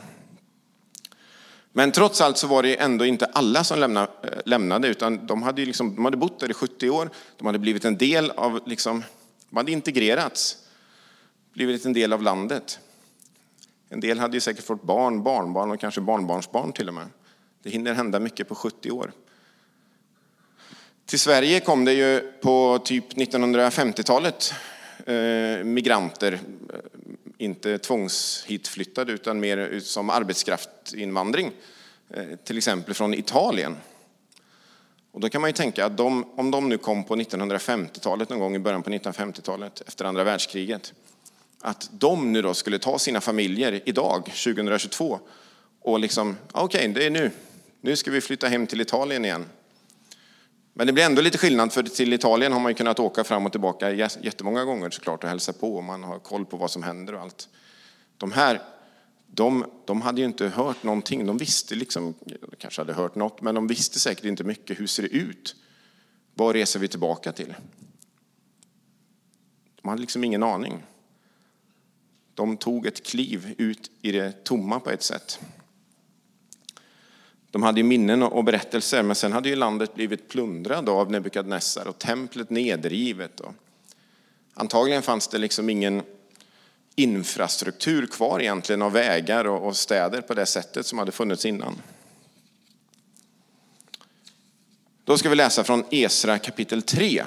Men 1.74 1.92
trots 1.92 2.22
allt 2.22 2.38
så 2.38 2.48
var 2.48 2.64
det 2.64 2.76
ändå 2.76 3.06
inte 3.06 3.26
alla 3.26 3.64
som 3.64 3.98
eh, 3.98 4.08
lämnade, 4.46 4.88
utan 4.88 5.28
de 5.28 5.44
hade, 5.44 5.66
liksom, 5.66 5.96
de 5.96 6.06
hade 6.06 6.18
bott 6.18 6.40
där 6.40 6.52
i 6.52 6.54
70 6.54 6.90
år. 6.90 7.10
De 7.38 7.48
hade 7.48 7.60
blivit 7.60 7.86
en 7.86 7.98
del 7.98 8.32
av, 8.32 8.60
liksom, 8.66 9.04
de 9.50 9.58
hade 9.58 9.72
integrerats, 9.72 10.58
blivit 11.54 11.86
en 11.86 11.94
del 11.94 12.14
av 12.14 12.22
landet. 12.22 12.80
En 13.90 14.00
del 14.00 14.20
hade 14.20 14.38
ju 14.38 14.42
säkert 14.42 14.66
fått 14.66 14.84
barn, 14.84 15.24
barnbarn 15.24 15.72
och 15.72 15.80
kanske 15.80 16.02
barnbarnsbarn 16.02 16.74
till 16.74 16.88
och 16.88 16.94
med. 16.94 17.08
Det 17.64 17.70
hinner 17.70 17.94
hända 17.94 18.20
mycket 18.20 18.48
på 18.48 18.56
70 18.56 18.92
år. 18.92 19.12
Till 21.06 21.20
Sverige 21.20 21.60
kom 21.60 21.86
det 21.86 21.94
ju 21.94 22.32
på 22.42 22.80
typ 22.84 23.14
1950-talet 23.14 24.54
eh, 25.06 25.64
migranter, 25.64 26.34
eh, 26.34 26.40
inte 27.42 27.78
tvångshitflyttad 27.78 29.10
utan 29.10 29.40
mer 29.40 29.80
som 29.80 30.10
arbetskraftsinvandring, 30.10 31.52
eh, 32.10 32.26
till 32.44 32.58
exempel 32.58 32.94
från 32.94 33.14
Italien. 33.14 33.78
Och 35.12 35.20
då 35.20 35.30
kan 35.30 35.42
man 35.42 35.50
ju 35.50 35.54
tänka 35.54 35.86
att 35.86 35.98
de, 35.98 36.26
om 36.36 36.52
de 36.52 36.70
nu 36.70 36.78
kom 36.78 37.04
på 37.04 37.16
1950-talet, 37.16 38.30
någon 38.30 38.40
gång 38.40 38.56
i 38.56 38.60
början 38.60 38.84
på 38.84 38.90
1950-talet, 38.90 39.82
efter 39.88 40.06
andra 40.06 40.24
världskriget, 40.24 40.94
att 41.62 41.90
de 41.92 42.34
nu 42.34 42.42
då 42.42 42.54
skulle 42.54 42.80
ta 42.80 43.00
sina 43.00 43.22
familjer 43.22 43.82
idag, 43.86 44.24
2022, 44.26 45.20
och 45.82 46.00
liksom, 46.00 46.38
ah, 46.52 46.64
okej, 46.64 46.80
okay, 46.80 46.94
det 46.94 47.06
är 47.06 47.10
nu. 47.10 47.32
Nu 47.82 47.96
ska 47.96 48.12
vi 48.12 48.22
flytta 48.22 48.48
hem 48.48 48.68
till 48.68 48.82
Italien 48.82 49.26
igen. 49.26 49.46
Men 50.74 50.88
det 50.88 50.94
blir 50.94 51.04
ändå 51.04 51.22
lite 51.22 51.38
skillnad, 51.38 51.74
för 51.74 51.84
till 51.84 52.14
Italien 52.14 52.54
har 52.54 52.60
man 52.60 52.72
ju 52.72 52.76
kunnat 52.76 53.00
åka 53.00 53.24
fram 53.24 53.46
och 53.46 53.52
tillbaka 53.52 53.92
jättemånga 53.92 54.66
gånger 54.66 54.90
såklart 54.90 55.24
och 55.24 55.30
hälsa 55.30 55.54
på 55.54 55.76
och 55.76 55.84
man 55.84 56.04
har 56.04 56.20
koll 56.20 56.46
på 56.46 56.58
vad 56.58 56.72
som 56.72 56.84
händer 56.84 57.16
och 57.16 57.22
allt. 57.22 57.50
De 58.18 58.32
här, 58.32 58.62
de, 59.28 59.66
de 59.86 60.02
hade 60.02 60.22
ju 60.22 60.28
inte 60.28 60.48
hört 60.48 60.84
någonting. 60.84 61.26
De 61.26 61.38
visste 61.38 61.76
liksom, 61.76 62.14
kanske 62.58 62.82
hade 62.82 62.94
hört 62.94 63.16
något, 63.16 63.42
men 63.42 63.56
de 63.56 63.68
visste 63.68 64.00
säkert 64.00 64.26
inte 64.26 64.44
mycket. 64.44 64.80
Hur 64.80 64.88
ser 64.88 65.04
det 65.04 65.10
ut? 65.10 65.56
Vad 66.34 66.56
reser 66.56 66.80
vi 66.80 66.88
tillbaka 66.88 67.32
till? 67.32 67.54
De 69.82 69.88
hade 69.90 70.02
liksom 70.02 70.24
ingen 70.24 70.44
aning. 70.44 70.84
De 72.34 72.58
tog 72.58 72.86
ett 72.86 73.06
kliv 73.06 73.56
ut 73.58 73.92
i 74.02 74.12
det 74.12 74.44
tomma 74.44 74.80
på 74.80 74.90
ett 74.90 75.04
sätt. 75.04 75.40
De 77.52 77.64
hade 77.64 77.84
minnen 77.84 78.24
och 78.24 78.44
berättelser, 78.44 79.04
men 79.04 79.16
sen 79.16 79.34
hade 79.34 79.50
ju 79.50 79.56
landet 79.56 79.94
blivit 79.94 80.30
plundrat 80.30 80.90
av 80.90 81.12
Nebukadnessar 81.12 81.88
och 81.88 82.00
templet 82.00 82.50
nedrivet. 82.50 83.42
antagligen 84.54 85.02
fanns 85.02 85.28
det 85.28 85.38
liksom 85.38 85.70
ingen 85.70 86.02
infrastruktur 86.96 88.06
kvar 88.06 88.40
egentligen 88.40 88.82
av 88.82 88.92
vägar 88.92 89.46
och 89.48 89.78
städer 89.78 90.22
på 90.22 90.34
det 90.34 90.46
sättet 90.46 90.86
som 90.86 91.00
hade 91.00 91.12
funnits 91.12 91.46
innan. 91.46 91.82
Då 95.04 95.18
ska 95.18 95.30
vi 95.30 95.36
läsa 95.36 95.64
från 95.64 95.84
Esra 95.90 96.38
kapitel 96.38 96.82
3. 96.82 97.26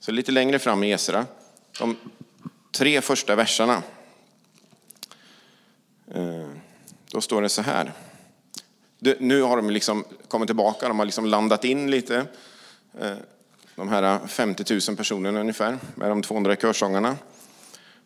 Så 0.00 0.12
lite 0.12 0.32
längre 0.32 0.58
fram 0.58 0.84
i 0.84 0.92
Esra, 0.92 1.26
de 1.78 1.96
tre 2.72 3.00
första 3.00 3.36
verserna. 3.36 3.82
Eh, 6.14 6.48
då 7.10 7.20
står 7.20 7.42
det 7.42 7.48
så 7.48 7.62
här. 7.62 7.92
Nu 8.98 9.42
har 9.42 9.56
de 9.56 9.70
liksom 9.70 10.04
kommit 10.28 10.48
tillbaka, 10.48 10.88
de 10.88 10.98
har 10.98 11.06
liksom 11.06 11.26
landat 11.26 11.64
in 11.64 11.90
lite. 11.90 12.26
Eh, 13.00 13.12
de 13.76 13.88
här 13.88 14.26
50 14.26 14.80
000 14.88 14.96
personerna 14.96 15.40
ungefär, 15.40 15.78
med 15.94 16.08
de 16.08 16.22
200 16.22 16.56
körsångarna. 16.56 17.16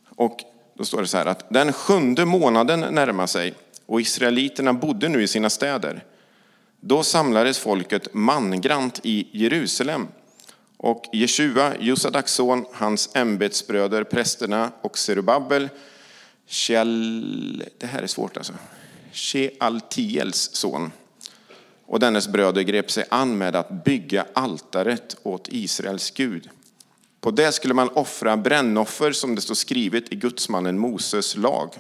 Och 0.09 0.41
då 0.75 0.85
står 0.85 1.01
det 1.01 1.07
så 1.07 1.17
här 1.17 1.27
att 1.27 1.45
den 1.49 1.73
sjunde 1.73 2.25
månaden 2.25 2.81
närmar 2.81 3.27
sig 3.27 3.55
och 3.87 4.01
israeliterna 4.01 4.73
bodde 4.73 5.09
nu 5.09 5.23
i 5.23 5.29
sina 5.29 5.51
städer. 5.51 6.05
Då 6.81 7.03
samlades 7.03 7.59
folket 7.59 8.15
mangrant 8.15 9.01
i 9.03 9.29
Jerusalem 9.33 10.09
och 10.77 11.05
Jeshua, 11.13 11.73
Josadaks 11.81 12.33
son, 12.33 12.65
hans 12.73 13.17
ämbetsbröder, 13.17 14.05
prästerna 14.05 14.73
och 14.81 14.99
Serubabel, 14.99 15.69
Sheal, 16.47 17.65
det 17.79 17.87
här 17.87 18.03
är 18.03 18.07
svårt 18.07 18.37
alltså, 18.37 18.53
Shealtiels 19.13 20.55
son 20.55 20.93
och 21.87 22.01
dennes 22.01 22.29
bröder 22.29 22.63
grep 22.63 22.91
sig 22.91 23.05
an 23.11 23.39
med 23.39 23.57
att 23.57 23.85
bygga 23.85 24.27
altaret 24.33 25.17
åt 25.23 25.49
Israels 25.51 26.11
Gud. 26.11 26.51
På 27.21 27.31
det 27.31 27.53
skulle 27.53 27.75
man 27.75 27.89
offra 27.89 28.37
brännoffer 28.37 29.13
som 29.13 29.35
det 29.35 29.41
står 29.41 29.55
skrivet 29.55 30.13
i 30.13 30.17
gudsmannen 30.17 30.79
Moses 30.79 31.37
lag. 31.37 31.75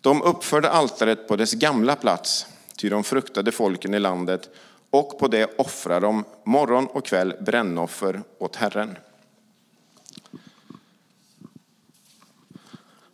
De 0.00 0.22
uppförde 0.22 0.70
altaret 0.70 1.28
på 1.28 1.36
dess 1.36 1.52
gamla 1.52 1.96
plats, 1.96 2.46
ty 2.76 2.88
de 2.88 3.04
fruktade 3.04 3.52
folken 3.52 3.94
i 3.94 3.98
landet, 3.98 4.48
och 4.90 5.18
på 5.18 5.28
det 5.28 5.58
offrade 5.58 6.06
de 6.06 6.24
morgon 6.44 6.86
och 6.86 7.06
kväll 7.06 7.34
brännoffer 7.40 8.22
åt 8.38 8.56
Herren. 8.56 8.96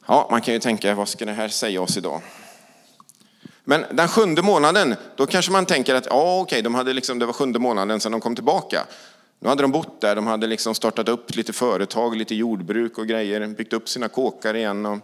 Ja, 0.07 0.29
man 0.31 0.41
kan 0.41 0.55
ju 0.55 0.61
tänka, 0.61 0.95
vad 0.95 1.09
ska 1.09 1.25
det 1.25 1.33
här 1.33 1.49
säga 1.49 1.83
oss 1.83 1.97
idag? 1.97 2.21
Men 3.69 3.85
den 3.91 4.09
sjunde 4.09 4.43
månaden, 4.43 4.95
då 5.17 5.27
kanske 5.27 5.53
man 5.53 5.67
tänker 5.67 5.95
att 5.95 6.07
ja, 6.07 6.41
okej, 6.41 6.63
de 6.63 6.75
hade 6.75 6.93
liksom, 6.93 7.19
det 7.19 7.27
var 7.27 7.33
sjunde 7.33 7.59
månaden 7.59 8.01
sedan 8.01 8.13
de 8.13 8.21
kom 8.21 8.35
tillbaka. 8.35 8.87
Nu 9.41 9.49
hade 9.49 9.63
de 9.63 9.73
bott 9.73 10.01
där, 10.01 10.17
de 10.17 10.27
hade 10.27 10.47
liksom 10.47 10.75
startat 10.75 11.09
upp 11.09 11.37
lite 11.37 11.53
företag, 11.53 12.17
lite 12.17 12.35
jordbruk 12.35 12.99
och 12.99 13.07
grejer, 13.07 13.47
byggt 13.47 13.73
upp 13.73 13.89
sina 13.89 14.09
kåkar 14.09 14.55
igen 14.55 14.87
och 14.87 14.99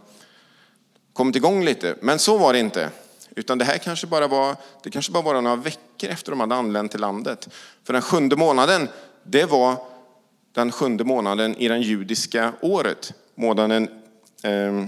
kommit 1.12 1.36
igång 1.36 1.64
lite. 1.64 1.94
Men 2.00 2.18
så 2.18 2.38
var 2.38 2.52
det 2.52 2.58
inte. 2.58 2.90
Utan 3.36 3.58
det 3.58 3.64
här 3.64 3.78
kanske 3.78 4.06
bara 4.06 4.26
var, 4.26 4.56
det 4.82 4.90
kanske 4.90 5.12
bara 5.12 5.22
var 5.22 5.40
några 5.42 5.56
veckor 5.56 6.10
efter 6.10 6.30
de 6.30 6.40
hade 6.40 6.54
anlänt 6.54 6.90
till 6.90 7.00
landet. 7.00 7.48
För 7.86 7.92
den 7.92 8.02
sjunde 8.02 8.36
månaden, 8.36 8.88
det 9.22 9.44
var 9.44 9.76
den 10.54 10.72
sjunde 10.72 11.04
månaden 11.04 11.56
i 11.56 11.68
det 11.68 11.78
judiska 11.78 12.52
året. 12.60 13.12
Månaden 13.34 13.88
eh, 14.42 14.84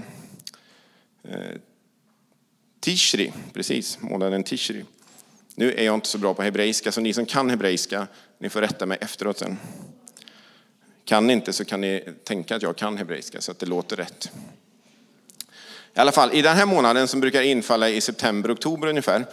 Tishri, 2.87 3.33
precis, 3.53 3.97
månaden 4.01 4.43
Tishri. 4.43 4.85
Nu 5.55 5.73
är 5.73 5.83
jag 5.83 5.95
inte 5.95 6.07
så 6.07 6.17
bra 6.17 6.33
på 6.33 6.41
hebreiska, 6.41 6.91
så 6.91 7.01
ni 7.01 7.13
som 7.13 7.25
kan 7.25 7.49
hebreiska, 7.49 8.07
ni 8.37 8.49
får 8.49 8.61
rätta 8.61 8.85
mig 8.85 8.97
efteråt 9.01 9.37
sen. 9.37 9.57
Kan 11.05 11.27
ni 11.27 11.33
inte 11.33 11.53
så 11.53 11.65
kan 11.65 11.81
ni 11.81 12.03
tänka 12.23 12.55
att 12.55 12.61
jag 12.61 12.75
kan 12.75 12.97
hebreiska 12.97 13.41
så 13.41 13.51
att 13.51 13.59
det 13.59 13.65
låter 13.65 13.95
rätt. 13.95 14.31
I 15.95 15.99
alla 15.99 16.11
fall, 16.11 16.33
i 16.33 16.41
den 16.41 16.57
här 16.57 16.65
månaden 16.65 17.07
som 17.07 17.19
brukar 17.19 17.41
infalla 17.41 17.89
i 17.89 18.01
september, 18.01 18.53
oktober 18.53 18.87
ungefär, 18.87 19.25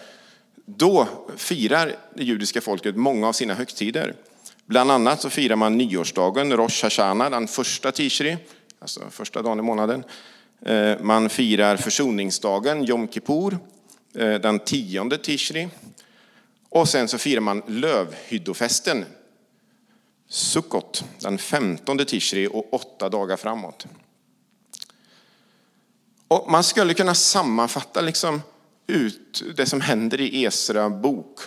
då 0.54 1.08
firar 1.36 1.96
det 2.14 2.24
judiska 2.24 2.60
folket 2.60 2.96
många 2.96 3.28
av 3.28 3.32
sina 3.32 3.54
högtider. 3.54 4.14
Bland 4.66 4.90
annat 4.90 5.20
så 5.20 5.30
firar 5.30 5.56
man 5.56 5.78
nyårsdagen, 5.78 6.52
Rosh 6.52 6.82
Hashanah, 6.82 7.30
den 7.30 7.48
första 7.48 7.92
Tishri, 7.92 8.36
alltså 8.78 9.00
första 9.10 9.42
dagen 9.42 9.58
i 9.58 9.62
månaden. 9.62 10.04
Eh, 10.64 11.00
man 11.00 11.28
firar 11.28 11.76
försoningsdagen, 11.76 12.84
Jom 12.84 13.08
Kippur, 13.08 13.58
eh, 14.14 14.34
den 14.34 14.58
tionde 14.58 15.18
Tishri. 15.18 15.68
Och 16.68 16.88
sen 16.88 17.08
så 17.08 17.18
firar 17.18 17.40
man 17.40 17.62
lövhyddofesten, 17.66 19.04
Sukkot, 20.28 21.04
den 21.20 21.38
femtonde 21.38 22.04
Tishri 22.04 22.48
och 22.52 22.74
åtta 22.74 23.08
dagar 23.08 23.36
framåt. 23.36 23.86
Och 26.28 26.50
man 26.50 26.64
skulle 26.64 26.94
kunna 26.94 27.14
sammanfatta 27.14 28.00
liksom 28.00 28.42
ut 28.86 29.42
det 29.56 29.66
som 29.66 29.80
händer 29.80 30.20
i 30.20 30.44
Esra 30.44 30.90
bok. 30.90 31.40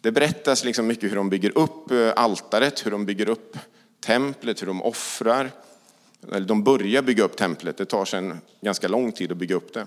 Det 0.00 0.12
berättas 0.12 0.64
liksom 0.64 0.86
mycket 0.86 1.10
hur 1.10 1.16
de 1.16 1.30
bygger 1.30 1.58
upp 1.58 1.90
eh, 1.90 2.12
altaret, 2.16 2.86
hur 2.86 2.90
de 2.90 3.06
bygger 3.06 3.28
upp 3.28 3.58
templet, 4.00 4.62
hur 4.62 4.66
de 4.66 4.82
offrar. 4.82 5.50
Eller 6.28 6.46
de 6.46 6.64
börjar 6.64 7.02
bygga 7.02 7.24
upp 7.24 7.36
templet, 7.36 7.76
det 7.76 7.84
tar 7.84 8.04
sedan 8.04 8.40
ganska 8.60 8.88
lång 8.88 9.12
tid 9.12 9.32
att 9.32 9.38
bygga 9.38 9.54
upp 9.56 9.74
det. 9.74 9.86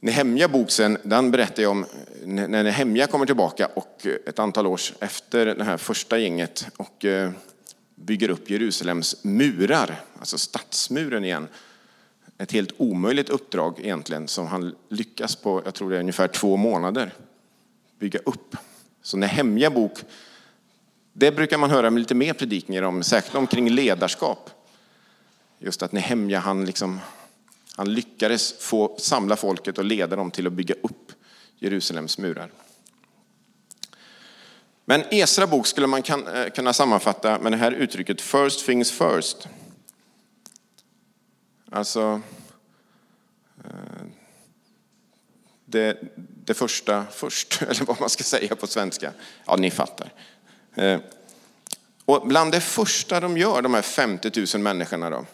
Nehemja 0.00 0.48
boksen, 0.48 0.98
den 1.02 1.30
berättar 1.30 1.62
jag 1.62 1.72
om 1.72 1.86
när 2.24 2.62
Nehemja 2.62 3.06
kommer 3.06 3.26
tillbaka 3.26 3.68
och 3.74 4.06
ett 4.26 4.38
antal 4.38 4.66
år 4.66 4.80
efter 5.00 5.46
det 5.46 5.64
här 5.64 5.76
första 5.76 6.18
gänget 6.18 6.66
och 6.76 7.04
eh, 7.04 7.30
bygger 7.94 8.28
upp 8.28 8.50
Jerusalems 8.50 9.24
murar, 9.24 10.00
alltså 10.18 10.38
stadsmuren 10.38 11.24
igen. 11.24 11.48
Ett 12.38 12.52
helt 12.52 12.72
omöjligt 12.76 13.28
uppdrag 13.28 13.80
egentligen 13.82 14.28
som 14.28 14.46
han 14.46 14.74
lyckas 14.88 15.36
på, 15.36 15.62
jag 15.64 15.74
tror 15.74 15.90
det 15.90 15.96
är 15.96 16.00
ungefär 16.00 16.28
två 16.28 16.56
månader, 16.56 17.14
bygga 17.98 18.20
upp. 18.24 18.56
Så 19.02 19.16
Nehemja 19.16 19.70
bok, 19.70 19.98
det 21.16 21.32
brukar 21.32 21.58
man 21.58 21.70
höra 21.70 21.90
lite 21.90 22.14
mer 22.14 22.32
predikningar 22.32 22.82
om, 22.82 23.02
särskilt 23.02 23.34
omkring 23.34 23.70
ledarskap. 23.70 24.50
Just 25.58 25.82
att 25.82 25.92
Nehemja, 25.92 26.38
han 26.38 26.64
liksom 26.64 27.00
han 27.76 27.94
lyckades 27.94 28.52
få 28.58 28.96
samla 28.98 29.36
folket 29.36 29.78
och 29.78 29.84
leda 29.84 30.16
dem 30.16 30.30
till 30.30 30.46
att 30.46 30.52
bygga 30.52 30.74
upp 30.82 31.12
Jerusalems 31.58 32.18
murar. 32.18 32.50
Men 34.84 35.04
Esra 35.10 35.46
bok 35.46 35.66
skulle 35.66 35.86
man 35.86 36.02
kan, 36.02 36.26
eh, 36.26 36.50
kunna 36.50 36.72
sammanfatta 36.72 37.38
med 37.38 37.52
det 37.52 37.56
här 37.56 37.72
uttrycket 37.72 38.20
first 38.20 38.66
things 38.66 38.90
first. 38.90 39.48
Alltså 41.70 42.20
eh, 43.64 44.06
det, 45.64 45.98
det 46.44 46.54
första 46.54 47.06
först, 47.10 47.62
eller 47.68 47.84
vad 47.84 48.00
man 48.00 48.10
ska 48.10 48.24
säga 48.24 48.56
på 48.56 48.66
svenska. 48.66 49.12
Ja, 49.46 49.56
ni 49.56 49.70
fattar. 49.70 50.12
Eh, 50.74 51.00
och 52.04 52.26
bland 52.26 52.52
det 52.52 52.60
första 52.60 53.20
de 53.20 53.38
gör, 53.38 53.62
de 53.62 53.74
här 53.74 53.82
50 53.82 54.46
000 54.54 54.62
människorna, 54.62 55.10
då, 55.10 55.26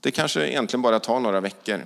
det 0.00 0.10
kanske 0.10 0.48
egentligen 0.48 0.82
bara 0.82 1.00
tar 1.00 1.20
några 1.20 1.40
veckor. 1.40 1.84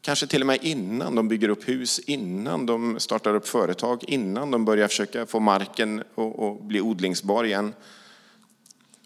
Kanske 0.00 0.26
till 0.26 0.40
och 0.40 0.46
med 0.46 0.58
innan 0.62 1.14
de 1.14 1.28
bygger 1.28 1.48
upp 1.48 1.68
hus, 1.68 1.98
innan 1.98 2.66
de 2.66 3.00
startar 3.00 3.34
upp 3.34 3.48
företag, 3.48 4.04
innan 4.06 4.50
de 4.50 4.64
börjar 4.64 4.88
försöka 4.88 5.26
få 5.26 5.40
marken 5.40 6.00
att 6.16 6.62
bli 6.62 6.80
odlingsbar 6.80 7.44
igen. 7.44 7.74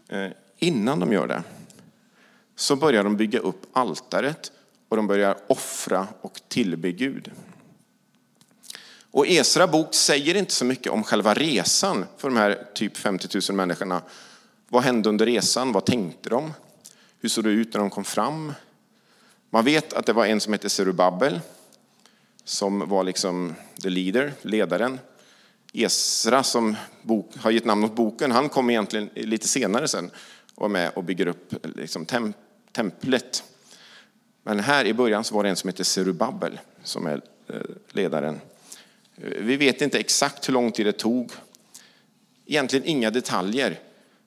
Eh, 0.08 0.28
innan 0.58 1.00
de 1.00 1.12
gör 1.12 1.26
det 1.26 1.42
så 2.56 2.76
börjar 2.76 3.04
de 3.04 3.16
bygga 3.16 3.38
upp 3.38 3.66
altaret 3.72 4.52
och 4.88 4.96
de 4.96 5.06
börjar 5.06 5.36
offra 5.46 6.06
och 6.20 6.40
tillbe 6.48 6.92
Gud. 6.92 7.30
Och 9.12 9.26
Esra 9.26 9.66
bok 9.66 9.94
säger 9.94 10.34
inte 10.34 10.52
så 10.52 10.64
mycket 10.64 10.92
om 10.92 11.04
själva 11.04 11.34
resan 11.34 12.04
för 12.16 12.28
de 12.28 12.36
här 12.36 12.66
typ 12.74 12.96
50 12.96 13.40
000 13.48 13.56
människorna. 13.56 14.02
Vad 14.68 14.82
hände 14.82 15.08
under 15.08 15.26
resan? 15.26 15.72
Vad 15.72 15.86
tänkte 15.86 16.28
de? 16.28 16.52
Hur 17.20 17.28
såg 17.28 17.44
det 17.44 17.50
ut 17.50 17.74
när 17.74 17.80
de 17.80 17.90
kom 17.90 18.04
fram? 18.04 18.52
Man 19.50 19.64
vet 19.64 19.92
att 19.92 20.06
det 20.06 20.12
var 20.12 20.26
en 20.26 20.40
som 20.40 20.52
hette 20.52 20.68
Zerubabel 20.68 21.40
som 22.44 22.88
var 22.88 23.04
liksom 23.04 23.54
the 23.82 23.88
leader, 23.88 24.32
ledaren. 24.42 25.00
Esra 25.72 26.42
som 26.42 26.76
bok, 27.02 27.36
har 27.36 27.50
gett 27.50 27.64
namn 27.64 27.84
åt 27.84 27.96
boken, 27.96 28.32
han 28.32 28.48
kom 28.48 28.70
egentligen 28.70 29.10
lite 29.14 29.48
senare 29.48 29.88
sen 29.88 30.10
och 30.54 30.62
var 30.62 30.68
med 30.68 30.92
och 30.94 31.04
bygger 31.04 31.26
upp 31.26 31.54
liksom, 31.76 32.06
tem, 32.06 32.32
templet. 32.72 33.44
Men 34.42 34.60
här 34.60 34.84
i 34.84 34.94
början 34.94 35.24
så 35.24 35.34
var 35.34 35.42
det 35.42 35.48
en 35.48 35.56
som 35.56 35.68
hette 35.68 35.84
Zerubabel 35.84 36.60
som 36.82 37.06
är 37.06 37.20
eh, 37.48 37.60
ledaren. 37.90 38.40
Vi 39.22 39.56
vet 39.56 39.82
inte 39.82 39.98
exakt 39.98 40.48
hur 40.48 40.52
lång 40.52 40.72
tid 40.72 40.86
det 40.86 40.92
tog. 40.92 41.32
Egentligen 42.46 42.86
inga 42.86 43.10
detaljer. 43.10 43.80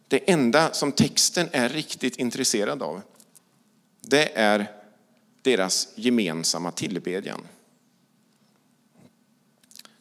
Det 0.08 0.32
enda 0.32 0.74
som 0.74 0.92
texten 0.92 1.48
är 1.52 1.70
riktigt 1.70 2.18
intresserad 2.18 2.84
av, 2.84 3.02
det 4.02 4.32
är 4.36 4.72
deras 5.42 5.88
gemensamma 5.96 6.72
tillbedjan. 6.72 7.48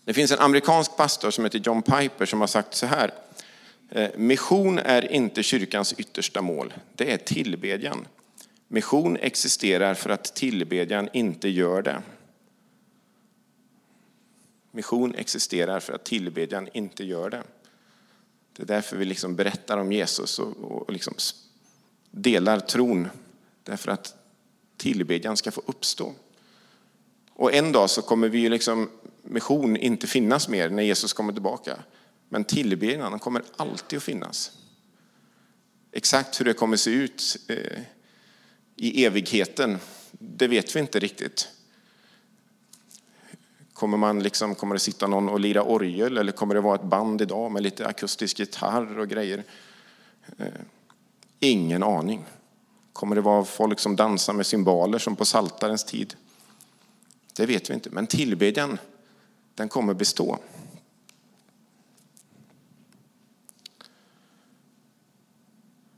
Det 0.05 0.15
finns 0.15 0.33
en 0.33 0.39
amerikansk 0.39 0.97
pastor 0.97 1.31
som 1.31 1.45
heter 1.45 1.59
John 1.65 1.83
Piper 1.83 2.27
som 2.27 2.41
har 2.41 2.47
sagt 2.47 2.75
så 2.75 2.87
här. 2.87 3.15
Eh, 3.91 4.11
mission 4.17 4.79
är 4.79 5.13
inte 5.13 5.43
kyrkans 5.43 5.95
yttersta 5.99 6.43
mål, 6.43 6.75
det 6.95 7.13
är 7.13 7.17
tillbedjan. 7.17 8.07
Mission 8.69 9.17
existerar 9.17 9.95
för 9.95 10.11
att 10.11 10.35
tillbedjan 10.35 11.09
inte 11.13 11.49
gör 11.49 11.83
det. 11.83 12.03
Mission 14.75 15.15
existerar 15.15 15.81
för 15.81 15.93
att 15.93 16.05
tillbedjan 16.05 16.69
inte 16.73 17.05
gör 17.05 17.31
det. 17.31 17.43
Det 18.53 18.63
är 18.63 18.67
därför 18.67 18.97
vi 18.97 19.05
liksom 19.05 19.37
berättar 19.37 19.79
om 19.79 19.93
Jesus 19.93 20.39
och, 20.39 20.57
och 20.57 20.93
liksom 20.93 21.15
delar 22.11 22.61
tron. 22.61 23.09
Därför 23.63 23.91
att 23.91 24.15
tillbedjan 24.77 25.37
ska 25.37 25.51
få 25.51 25.63
uppstå. 25.67 26.15
Och 27.33 27.55
en 27.55 27.73
dag 27.73 27.91
så 27.91 28.03
kommer 28.03 28.29
vi 28.29 28.49
liksom, 28.49 28.91
mission 29.23 29.77
inte 29.77 30.07
finnas 30.07 30.49
mer 30.49 30.69
när 30.69 30.83
Jesus 30.83 31.13
kommer 31.13 31.33
tillbaka. 31.33 31.79
Men 32.29 32.45
tillbedjan 32.45 33.19
kommer 33.19 33.43
alltid 33.57 33.97
att 33.97 34.03
finnas. 34.03 34.53
Exakt 35.93 36.41
hur 36.41 36.45
det 36.45 36.55
kommer 36.55 36.77
se 36.77 36.91
ut 36.91 37.37
eh, 37.49 37.81
i 38.77 39.05
evigheten, 39.05 39.79
det 40.11 40.49
vet 40.49 40.77
vi 40.77 40.81
inte 40.81 40.99
riktigt. 40.99 41.49
Kommer, 43.75 43.97
man 43.97 44.23
liksom, 44.23 44.55
kommer 44.55 44.75
det 44.75 44.79
sitta 44.79 45.07
någon 45.07 45.29
och 45.29 45.41
lira 45.41 45.63
orgel 45.63 46.19
eller 46.19 46.33
kommer 46.33 46.55
det 46.55 46.61
vara 46.61 46.75
ett 46.75 46.85
band 46.85 47.23
idag 47.23 47.53
med 47.53 47.63
lite 47.63 47.87
akustisk 47.87 48.39
gitarr 48.39 48.99
och 48.99 49.09
grejer? 49.09 49.45
Eh, 50.39 50.47
ingen 51.41 51.83
aning. 51.83 52.25
Kommer 52.93 53.17
det 53.17 53.23
vara 53.23 53.45
folk 53.45 53.81
som 53.81 53.97
dansar 53.97 54.33
med 54.33 54.47
symboler 54.47 54.99
som 54.99 55.17
på 55.17 55.25
saltarens 55.25 55.85
tid? 55.85 56.15
Det 57.37 57.47
vet 57.47 57.71
vi 57.71 57.75
inte, 57.75 57.91
men 57.91 58.07
tillbedjan 58.07 58.79
den 59.55 59.69
kommer 59.69 59.95
bestå. 59.95 60.39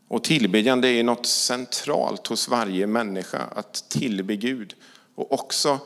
Och 0.08 0.24
tillbedjan 0.24 0.80
det 0.80 0.88
är 0.88 1.04
något 1.04 1.26
centralt 1.26 2.26
hos 2.26 2.48
varje 2.48 2.86
människa 2.86 3.38
att 3.38 3.84
tillbe 3.88 4.36
Gud. 4.36 4.74
Och 5.14 5.32
också 5.32 5.78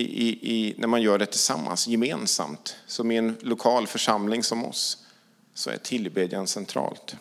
i, 0.00 0.38
i, 0.52 0.74
när 0.78 0.88
man 0.88 1.02
gör 1.02 1.18
det 1.18 1.26
tillsammans, 1.26 1.86
gemensamt, 1.86 2.76
som 2.86 3.10
i 3.10 3.16
en 3.16 3.36
lokal 3.40 3.86
församling 3.86 4.42
som 4.42 4.64
oss, 4.64 5.06
så 5.54 5.70
är 5.70 5.76
tillbedjan 5.76 6.46
centralt. 6.46 7.16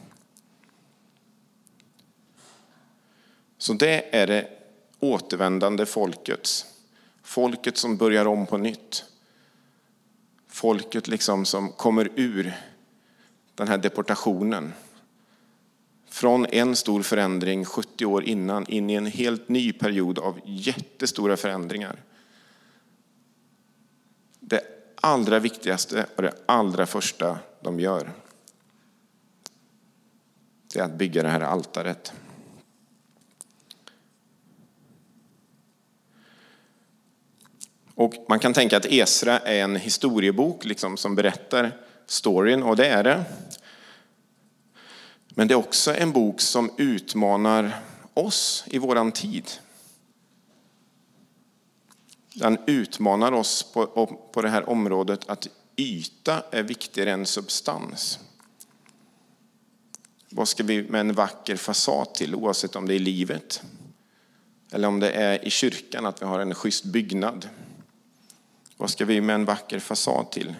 Så 3.57 3.73
det 3.73 4.15
är 4.15 4.27
det 4.27 4.49
återvändande 4.99 5.85
folkets. 5.85 6.65
Folket 7.23 7.77
som 7.77 7.97
börjar 7.97 8.25
om 8.25 8.45
på 8.45 8.57
nytt. 8.57 9.05
Folket 10.47 11.07
liksom 11.07 11.45
som 11.45 11.71
kommer 11.71 12.11
ur 12.15 12.53
den 13.55 13.67
här 13.67 13.77
deportationen. 13.77 14.73
Från 16.09 16.45
en 16.45 16.75
stor 16.75 17.03
förändring 17.03 17.65
70 17.65 18.05
år 18.05 18.23
innan 18.23 18.67
in 18.67 18.89
i 18.89 18.93
en 18.93 19.05
helt 19.05 19.49
ny 19.49 19.73
period 19.73 20.19
av 20.19 20.39
jättestora 20.45 21.37
förändringar. 21.37 22.01
Det 24.47 24.61
allra 25.01 25.39
viktigaste 25.39 26.05
och 26.15 26.23
det 26.23 26.33
allra 26.45 26.85
första 26.85 27.39
de 27.61 27.79
gör 27.79 28.13
det 30.75 30.81
är 30.81 30.83
att 30.83 30.97
bygga 30.97 31.23
det 31.23 31.29
här 31.29 31.41
altaret. 31.41 32.13
Och 37.95 38.13
man 38.29 38.39
kan 38.39 38.53
tänka 38.53 38.77
att 38.77 38.85
Esra 38.85 39.39
är 39.39 39.63
en 39.63 39.75
historiebok 39.75 40.65
liksom, 40.65 40.97
som 40.97 41.15
berättar 41.15 41.71
storyn, 42.05 42.63
och 42.63 42.75
det 42.75 42.87
är 42.87 43.03
det. 43.03 43.23
Men 45.29 45.47
det 45.47 45.53
är 45.53 45.57
också 45.57 45.95
en 45.95 46.11
bok 46.11 46.41
som 46.41 46.71
utmanar 46.77 47.79
oss 48.13 48.63
i 48.67 48.77
våran 48.77 49.11
tid. 49.11 49.51
Den 52.35 52.57
utmanar 52.67 53.31
oss 53.31 53.71
på, 53.73 54.07
på 54.31 54.41
det 54.41 54.49
här 54.49 54.69
området 54.69 55.29
att 55.29 55.47
yta 55.75 56.43
är 56.51 56.63
viktigare 56.63 57.11
än 57.11 57.25
substans. 57.25 58.19
Vad 60.29 60.47
ska 60.47 60.63
vi 60.63 60.83
med 60.83 61.01
en 61.01 61.13
vacker 61.13 61.55
fasad 61.55 62.13
till, 62.13 62.35
oavsett 62.35 62.75
om 62.75 62.87
det 62.87 62.93
är 62.93 62.95
i 62.95 62.99
livet 62.99 63.63
eller 64.71 64.87
om 64.87 64.99
det 64.99 65.11
är 65.11 65.45
i 65.45 65.49
kyrkan, 65.49 66.05
att 66.05 66.21
vi 66.21 66.25
har 66.25 66.39
en 66.39 66.55
schysst 66.55 66.85
byggnad? 66.85 67.49
Vad 68.77 68.89
ska 68.89 69.05
vi 69.05 69.21
med 69.21 69.35
en 69.35 69.45
vacker 69.45 69.79
fasad 69.79 70.31
till 70.31 70.55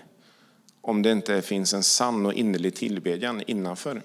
om 0.82 1.02
det 1.02 1.12
inte 1.12 1.42
finns 1.42 1.74
en 1.74 1.84
sann 1.84 2.26
och 2.26 2.34
innerlig 2.34 2.76
tillbedjan 2.76 3.44
innanför? 3.48 4.02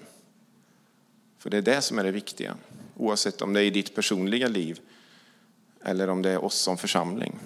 För 1.37 1.49
det 1.49 1.57
är 1.57 1.61
det 1.61 1.81
som 1.81 1.99
är 1.99 2.03
det 2.03 2.11
viktiga, 2.11 2.55
oavsett 2.97 3.41
om 3.41 3.53
det 3.53 3.59
är 3.59 3.63
i 3.63 3.69
ditt 3.69 3.95
personliga 3.95 4.47
liv 4.47 4.79
eller 5.83 6.09
om 6.09 6.21
det 6.21 6.29
är 6.29 6.43
oss 6.43 6.55
som 6.55 6.77
församling. 6.77 7.39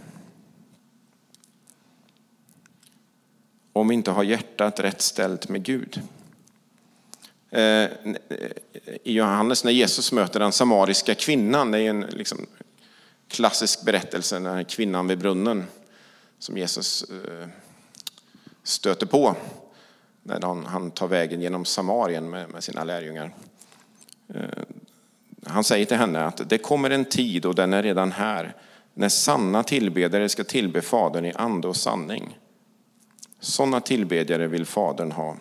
Om 3.76 3.88
vi 3.88 3.94
inte 3.94 4.12
har 4.12 4.24
hjärtat 4.24 4.80
rätt 4.80 5.02
ställt 5.02 5.50
med 5.50 5.64
Gud. 5.64 6.02
Eh, 7.52 7.90
I 9.04 9.14
Johannes, 9.14 9.64
när 9.64 9.72
Jesus 9.72 10.12
möter 10.12 10.40
den 10.40 10.52
samariska 10.52 11.16
kvinnan, 11.16 11.72
det 11.72 11.80
är 11.80 11.90
en 11.90 12.02
liksom 12.02 12.46
klassisk 13.28 13.86
berättelse, 13.86 14.36
den 14.36 14.46
här 14.46 14.64
kvinnan 14.64 15.08
vid 15.08 15.18
brunnen 15.18 15.64
som 16.40 16.58
Jesus 16.58 17.04
eh, 17.04 17.48
stöter 18.64 19.06
på 19.06 19.36
när 20.24 20.66
han 20.68 20.92
tar 20.92 21.08
vägen 21.08 21.42
genom 21.42 21.66
Samarien 21.66 22.30
med 22.30 22.64
sina 22.64 22.84
lärjungar. 22.84 23.34
Eh, 24.34 24.64
han 25.46 25.64
säger 25.64 25.86
till 25.86 25.98
henne 25.98 26.26
att 26.26 26.50
det 26.50 26.58
kommer 26.58 26.90
en 26.90 27.06
tid, 27.06 27.46
och 27.46 27.56
den 27.56 27.74
är 27.74 27.84
redan 27.84 28.12
här, 28.12 28.56
när 28.94 29.10
sanna 29.10 29.64
tillbedjare 29.64 30.30
ska 30.30 30.44
tillbe 30.44 30.82
Fadern 30.82 31.26
i 31.26 31.34
ande 31.34 31.68
och 31.68 31.78
sanning. 31.78 32.38
Sådana 33.46 33.82
tillbedjare 33.82 34.48
vill 34.48 34.66
Fadern 34.66 35.12
ha. 35.12 35.38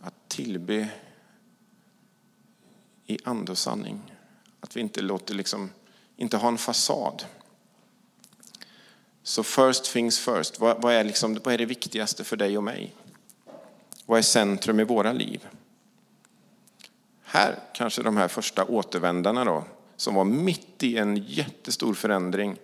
att 0.00 0.28
tillbe 0.28 0.88
i 3.06 3.18
ande 3.24 3.52
och 3.52 3.58
sanning. 3.58 4.14
Att 4.60 4.76
vi 4.76 4.80
inte 4.80 5.00
låter 5.00 5.34
liksom, 5.34 5.70
inte 6.16 6.36
ha 6.36 6.48
en 6.48 6.58
fasad. 6.58 7.24
Så 9.22 9.42
first 9.42 9.92
things 9.92 10.18
first. 10.18 10.60
Vad, 10.60 10.82
vad, 10.82 10.94
är 10.94 11.04
liksom, 11.04 11.38
vad 11.44 11.54
är 11.54 11.58
det 11.58 11.66
viktigaste 11.66 12.24
för 12.24 12.36
dig 12.36 12.56
och 12.56 12.64
mig? 12.64 12.94
Vad 14.06 14.18
är 14.18 14.22
centrum 14.22 14.80
i 14.80 14.84
våra 14.84 15.12
liv? 15.12 15.46
Här 17.22 17.58
kanske 17.74 18.02
de 18.02 18.16
här 18.16 18.28
första 18.28 18.64
återvändarna 18.64 19.44
då, 19.44 19.64
som 19.96 20.14
var 20.14 20.24
mitt 20.24 20.82
i 20.82 20.96
en 20.96 21.16
jättestor 21.16 21.94
förändring 21.94 22.56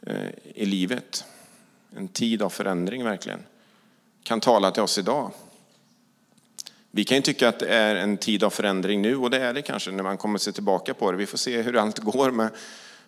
eh, 0.00 0.28
i 0.54 0.66
livet. 0.66 1.24
En 1.96 2.08
tid 2.08 2.42
av 2.42 2.50
förändring 2.50 3.04
verkligen. 3.04 3.40
Kan 4.22 4.40
tala 4.40 4.70
till 4.70 4.82
oss 4.82 4.98
idag. 4.98 5.30
Vi 6.90 7.04
kan 7.04 7.16
ju 7.16 7.22
tycka 7.22 7.48
att 7.48 7.58
det 7.58 7.68
är 7.68 7.96
en 7.96 8.16
tid 8.16 8.44
av 8.44 8.50
förändring 8.50 9.02
nu 9.02 9.16
och 9.16 9.30
det 9.30 9.38
är 9.42 9.54
det 9.54 9.62
kanske 9.62 9.90
när 9.90 10.02
man 10.02 10.16
kommer 10.16 10.38
se 10.38 10.52
tillbaka 10.52 10.94
på 10.94 11.12
det. 11.12 11.18
Vi 11.18 11.26
får 11.26 11.38
se 11.38 11.62
hur 11.62 11.76
allt 11.76 11.98
går 11.98 12.30
med 12.30 12.50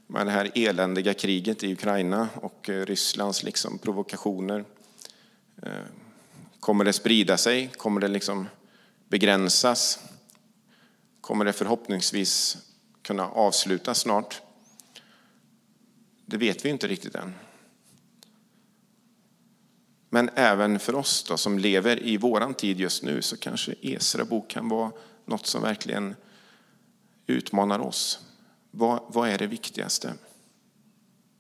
med 0.06 0.26
det 0.26 0.32
här 0.32 0.50
eländiga 0.54 1.14
kriget 1.14 1.64
i 1.64 1.72
Ukraina 1.72 2.28
och 2.34 2.68
eh, 2.68 2.86
Rysslands 2.86 3.42
liksom 3.42 3.78
provokationer. 3.78 4.64
Eh, 5.62 5.72
kommer 6.60 6.84
det 6.84 6.92
sprida 6.92 7.36
sig? 7.36 7.68
Kommer 7.76 8.00
det 8.00 8.08
liksom 8.08 8.48
begränsas? 9.08 9.98
Kommer 11.20 11.44
det 11.44 11.52
förhoppningsvis 11.52 12.56
kunna 13.02 13.28
avslutas 13.28 13.98
snart? 13.98 14.40
Det 16.26 16.36
vet 16.36 16.64
vi 16.64 16.68
inte 16.68 16.86
riktigt 16.86 17.14
än. 17.14 17.34
Men 20.14 20.30
även 20.34 20.78
för 20.78 20.94
oss 20.94 21.24
då, 21.28 21.36
som 21.36 21.58
lever 21.58 22.02
i 22.02 22.16
våran 22.16 22.54
tid 22.54 22.80
just 22.80 23.02
nu 23.02 23.22
så 23.22 23.36
kanske 23.36 23.74
Esra 23.80 24.24
bok 24.24 24.50
kan 24.50 24.68
vara 24.68 24.92
något 25.24 25.46
som 25.46 25.62
verkligen 25.62 26.16
utmanar 27.26 27.78
oss. 27.78 28.20
Vad, 28.70 29.00
vad 29.06 29.28
är 29.28 29.38
det 29.38 29.46
viktigaste? 29.46 30.14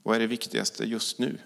Vad 0.02 0.16
är 0.16 0.20
det 0.20 0.26
viktigaste 0.26 0.84
just 0.84 1.18
nu? 1.18 1.38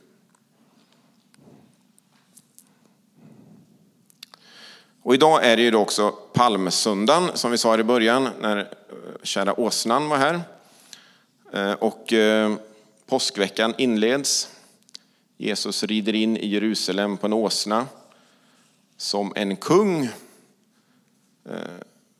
Och 5.02 5.14
idag 5.14 5.46
är 5.46 5.56
det 5.56 5.62
ju 5.62 5.74
också 5.74 6.10
palmsöndagen, 6.10 7.30
som 7.34 7.50
vi 7.50 7.58
sa 7.58 7.78
i 7.78 7.84
början 7.84 8.28
när 8.40 8.56
eh, 8.56 8.64
kära 9.22 9.60
Åsnan 9.60 10.08
var 10.08 10.16
här. 10.16 10.40
Eh, 11.52 11.72
och 11.72 12.12
eh, 12.12 12.54
påskveckan 13.06 13.74
inleds 13.78 14.55
Jesus 15.36 15.82
rider 15.82 16.14
in 16.14 16.36
i 16.36 16.46
Jerusalem 16.46 17.16
på 17.16 17.26
en 17.26 17.32
åsna 17.32 17.86
som 18.96 19.32
en 19.36 19.56
kung, 19.56 20.04
eh, 21.44 21.60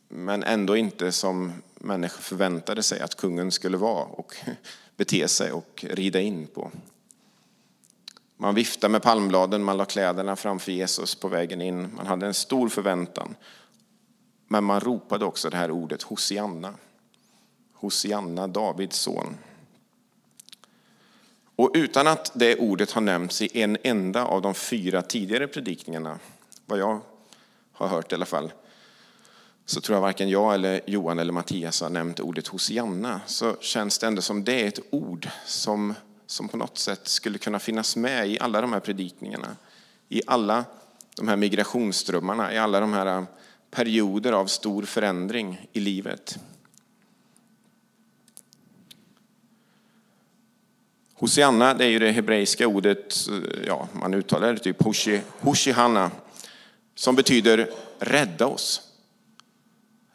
men 0.07 0.43
ändå 0.43 0.77
inte 0.77 1.11
som 1.11 1.53
människor 1.75 2.21
förväntade 2.21 2.83
sig 2.83 2.99
att 2.99 3.15
kungen 3.15 3.51
skulle 3.51 3.77
vara 3.77 4.03
och 4.03 4.35
bete 4.97 5.27
sig 5.27 5.51
och 5.51 5.85
rida 5.89 6.21
in 6.21 6.47
på. 6.47 6.71
Man 8.37 8.55
viftade 8.55 8.91
med 8.91 9.01
palmbladen, 9.01 9.63
man 9.63 9.77
la 9.77 9.85
kläderna 9.85 10.35
framför 10.35 10.71
Jesus 10.71 11.15
på 11.15 11.27
vägen 11.27 11.61
in. 11.61 11.95
Man 11.95 12.07
hade 12.07 12.25
en 12.25 12.33
stor 12.33 12.69
förväntan. 12.69 13.35
Men 14.47 14.63
man 14.63 14.79
ropade 14.79 15.25
också 15.25 15.49
det 15.49 15.57
här 15.57 15.71
ordet 15.71 16.03
Hosianna. 16.03 16.73
Hosianna, 17.73 18.47
Davids 18.47 18.97
son. 18.97 19.37
Och 21.57 21.71
utan 21.73 22.07
att 22.07 22.31
det 22.33 22.55
ordet 22.55 22.91
har 22.91 23.01
nämnts 23.01 23.41
i 23.41 23.61
en 23.61 23.77
enda 23.83 24.25
av 24.25 24.41
de 24.41 24.53
fyra 24.55 25.01
tidigare 25.01 25.47
predikningarna, 25.47 26.19
vad 26.65 26.79
jag 26.79 26.99
har 27.73 27.87
hört 27.87 28.11
i 28.11 28.15
alla 28.15 28.25
fall, 28.25 28.51
så 29.65 29.81
tror 29.81 29.95
jag 29.95 30.01
varken 30.01 30.29
jag, 30.29 30.53
eller 30.53 30.81
Johan 30.85 31.19
eller 31.19 31.33
Mattias 31.33 31.81
har 31.81 31.89
nämnt 31.89 32.19
ordet 32.19 32.47
Hosianna, 32.47 33.21
så 33.25 33.55
känns 33.59 33.99
det 33.99 34.07
ändå 34.07 34.21
som 34.21 34.43
det 34.43 34.63
är 34.63 34.67
ett 34.67 34.79
ord 34.89 35.29
som 35.45 35.93
som 36.27 36.47
på 36.47 36.57
något 36.57 36.77
sätt 36.77 37.07
skulle 37.07 37.37
kunna 37.37 37.59
finnas 37.59 37.95
med 37.95 38.27
i 38.27 38.39
alla 38.39 38.61
de 38.61 38.73
här 38.73 38.79
predikningarna. 38.79 39.55
I 40.09 40.21
alla 40.27 40.65
de 41.15 41.27
här 41.27 41.35
migrationsströmmarna, 41.35 42.53
i 42.53 42.57
alla 42.57 42.79
de 42.79 42.93
här 42.93 43.25
perioder 43.71 44.31
av 44.31 44.45
stor 44.45 44.83
förändring 44.83 45.67
i 45.73 45.79
livet. 45.79 46.37
Hosianna, 51.19 51.73
det 51.73 51.85
är 51.85 51.89
ju 51.89 51.99
det 51.99 52.11
hebreiska 52.11 52.67
ordet, 52.67 53.27
eh, 53.27 53.67
ja, 53.67 53.87
man 53.93 54.13
uttalar 54.13 54.53
det 54.53 54.59
typ 54.59 54.83
hoshi, 54.83 55.21
hoshihanna, 55.39 56.11
som 56.95 57.15
betyder 57.15 57.71
rädda 57.99 58.47
oss. 58.47 58.81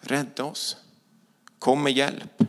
Rädda 0.01 0.45
oss. 0.45 0.77
Kom 1.59 1.83
med 1.83 1.93
hjälp. 1.93 2.43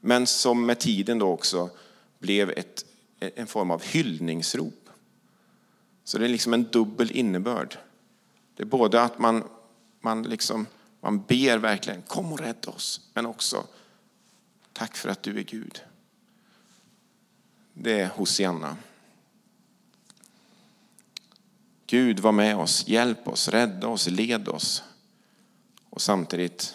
Men 0.00 0.26
som 0.26 0.66
med 0.66 0.78
tiden 0.78 1.18
då 1.18 1.28
också 1.28 1.70
blev 2.18 2.50
ett, 2.50 2.84
en 3.20 3.46
form 3.46 3.70
av 3.70 3.82
hyllningsrop. 3.82 4.88
Så 6.04 6.18
det 6.18 6.24
är 6.24 6.28
liksom 6.28 6.54
en 6.54 6.64
dubbel 6.64 7.10
innebörd. 7.10 7.76
Det 8.56 8.62
är 8.62 8.66
både 8.66 9.02
att 9.02 9.18
man, 9.18 9.44
man, 10.00 10.22
liksom, 10.22 10.66
man 11.00 11.22
ber 11.22 11.58
verkligen, 11.58 12.02
kom 12.02 12.32
och 12.32 12.40
rädda 12.40 12.70
oss, 12.70 13.00
men 13.14 13.26
också 13.26 13.66
tack 14.72 14.96
för 14.96 15.08
att 15.08 15.22
du 15.22 15.38
är 15.38 15.42
Gud. 15.42 15.82
Det 17.80 18.00
är 18.00 18.08
Hosianna. 18.08 18.76
Gud 21.86 22.20
var 22.20 22.32
med 22.32 22.56
oss, 22.56 22.88
hjälp 22.88 23.28
oss, 23.28 23.48
rädda 23.48 23.88
oss, 23.88 24.06
led 24.06 24.48
oss. 24.48 24.82
Och 25.90 26.02
samtidigt 26.02 26.74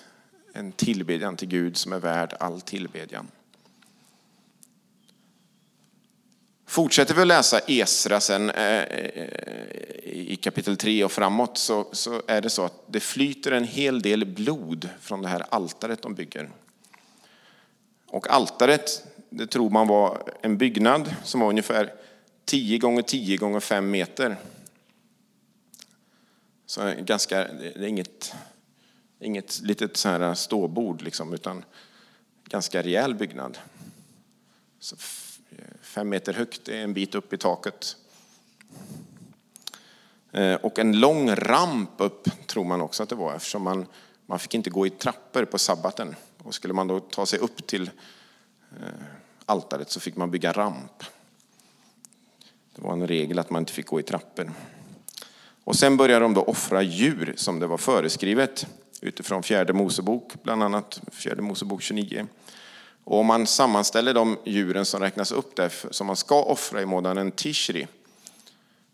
en 0.54 0.72
tillbedjan 0.72 1.38
till 1.38 1.48
Gud 1.48 1.78
som 1.78 1.94
är 1.94 2.00
värd 2.00 2.36
all 2.39 2.62
tillbedjan. 2.62 3.28
Fortsätter 6.66 7.16
vi 7.16 7.22
att 7.22 7.28
läsa 7.28 7.60
Esra 7.68 8.20
sen 8.20 8.50
eh, 8.50 8.84
eh 8.84 9.54
i 10.04 10.36
kapitel 10.36 10.78
3 10.78 11.04
och 11.04 11.12
framåt 11.12 11.58
så, 11.58 11.89
så 11.92 12.22
är 12.28 12.42
det 12.42 12.50
så 12.50 12.66
att 12.66 12.84
det 12.88 13.00
flyter 13.00 13.52
en 13.52 13.63
hel 13.63 14.02
del 14.02 14.26
blod 14.26 14.89
från 15.02 15.22
det 15.22 15.28
här 15.28 15.46
altaret 15.50 16.02
de 16.02 16.16
bygger. 16.16 16.50
Och 18.08 18.30
altaret, 18.30 19.12
det 19.36 19.48
tror 19.48 19.69
man 19.69 19.88
var 19.88 20.34
en 20.41 20.58
byggnad 20.58 21.15
som 21.24 21.39
var 21.39 21.50
ungefär 21.50 21.93
10 22.46 22.78
gånger 22.78 23.02
10 23.02 23.38
gånger 23.38 23.60
5 23.60 23.91
meter. 23.91 24.38
Så 26.65 26.93
ganska, 27.00 27.38
det 27.38 27.76
är 27.76 27.84
inget, 27.84 28.34
inget 29.19 29.62
litet 29.62 29.98
så 29.98 30.10
här 30.10 30.34
ståbord 30.34 31.02
liksom, 31.02 31.34
utan 31.34 31.65
ganska 32.43 32.82
rejäl 32.82 33.15
byggnad. 33.15 33.58
Så 34.80 34.96
fem 35.82 36.10
meter 36.10 36.34
högt, 36.34 36.69
är 36.69 36.78
en 36.78 36.93
bit 36.93 37.15
upp 37.15 37.34
i 37.34 37.38
taket. 37.38 37.96
Eh, 40.32 40.56
och 40.56 40.80
en 40.80 41.00
lång 41.00 41.36
ramp 41.36 41.91
upp 41.98 42.48
tror 42.48 42.63
man 42.63 42.82
också 42.82 43.04
att 43.04 43.10
det 43.10 43.15
var 43.15 43.36
eftersom 43.36 43.63
man, 43.63 43.86
man 44.26 44.39
fick 44.39 44.54
inte 44.54 44.69
gå 44.69 44.88
i 44.88 44.89
trappor 44.89 45.46
på 45.46 45.58
sabbaten. 45.58 46.15
Och 46.43 46.56
skulle 46.56 46.74
man 46.74 46.88
då 46.88 47.00
ta 47.00 47.26
sig 47.26 47.39
upp 47.39 47.67
till 47.67 47.89
eh, 48.80 48.88
altaret 49.45 49.89
så 49.89 49.99
fick 49.99 50.15
man 50.15 50.32
bygga 50.32 50.51
ramp. 50.51 51.03
Det 52.75 52.82
var 52.82 52.93
en 52.93 53.08
regel 53.08 53.39
att 53.39 53.49
man 53.49 53.62
inte 53.62 53.73
fick 53.73 53.88
gå 53.88 53.99
i 53.99 54.03
trappor. 54.03 54.51
Och 55.63 55.75
sen 55.75 55.97
började 55.97 56.25
de 56.25 56.34
då 56.34 56.43
offra 56.43 56.82
djur 56.82 57.34
som 57.38 57.60
det 57.60 57.67
var 57.67 57.77
föreskrivet 57.77 58.67
utifrån 59.01 59.43
fjärde 59.43 59.73
Mosebok, 59.73 60.34
bland 60.43 60.63
annat 60.63 61.01
fjärde 61.12 61.41
Mosebok 61.41 61.82
29. 61.82 62.27
Och 63.03 63.19
om 63.19 63.25
man 63.25 63.47
sammanställer 63.47 64.13
de 64.13 64.38
djuren 64.45 64.86
som 64.86 65.01
räknas 65.01 65.32
upp 65.32 65.56
där, 65.56 65.73
som 65.91 66.08
man 66.08 66.15
ska 66.15 66.43
offra 66.43 66.82
i 66.82 66.86
månaden 66.86 67.32
Tishri, 67.32 67.88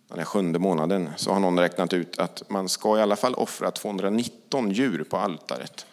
den 0.08 0.18
här 0.18 0.26
sjunde 0.26 0.60
månaden, 0.60 1.10
så 1.18 1.32
har 1.32 1.40
någon 1.40 1.60
räknat 1.60 1.94
ut 1.94 2.20
att 2.20 2.50
man 2.50 2.70
ska 2.70 2.98
i 2.98 3.02
alla 3.02 3.16
fall 3.16 3.36
offra 3.36 3.72
219 3.72 4.72
djur 4.72 5.04
på 5.04 5.18
altaret. 5.18 5.86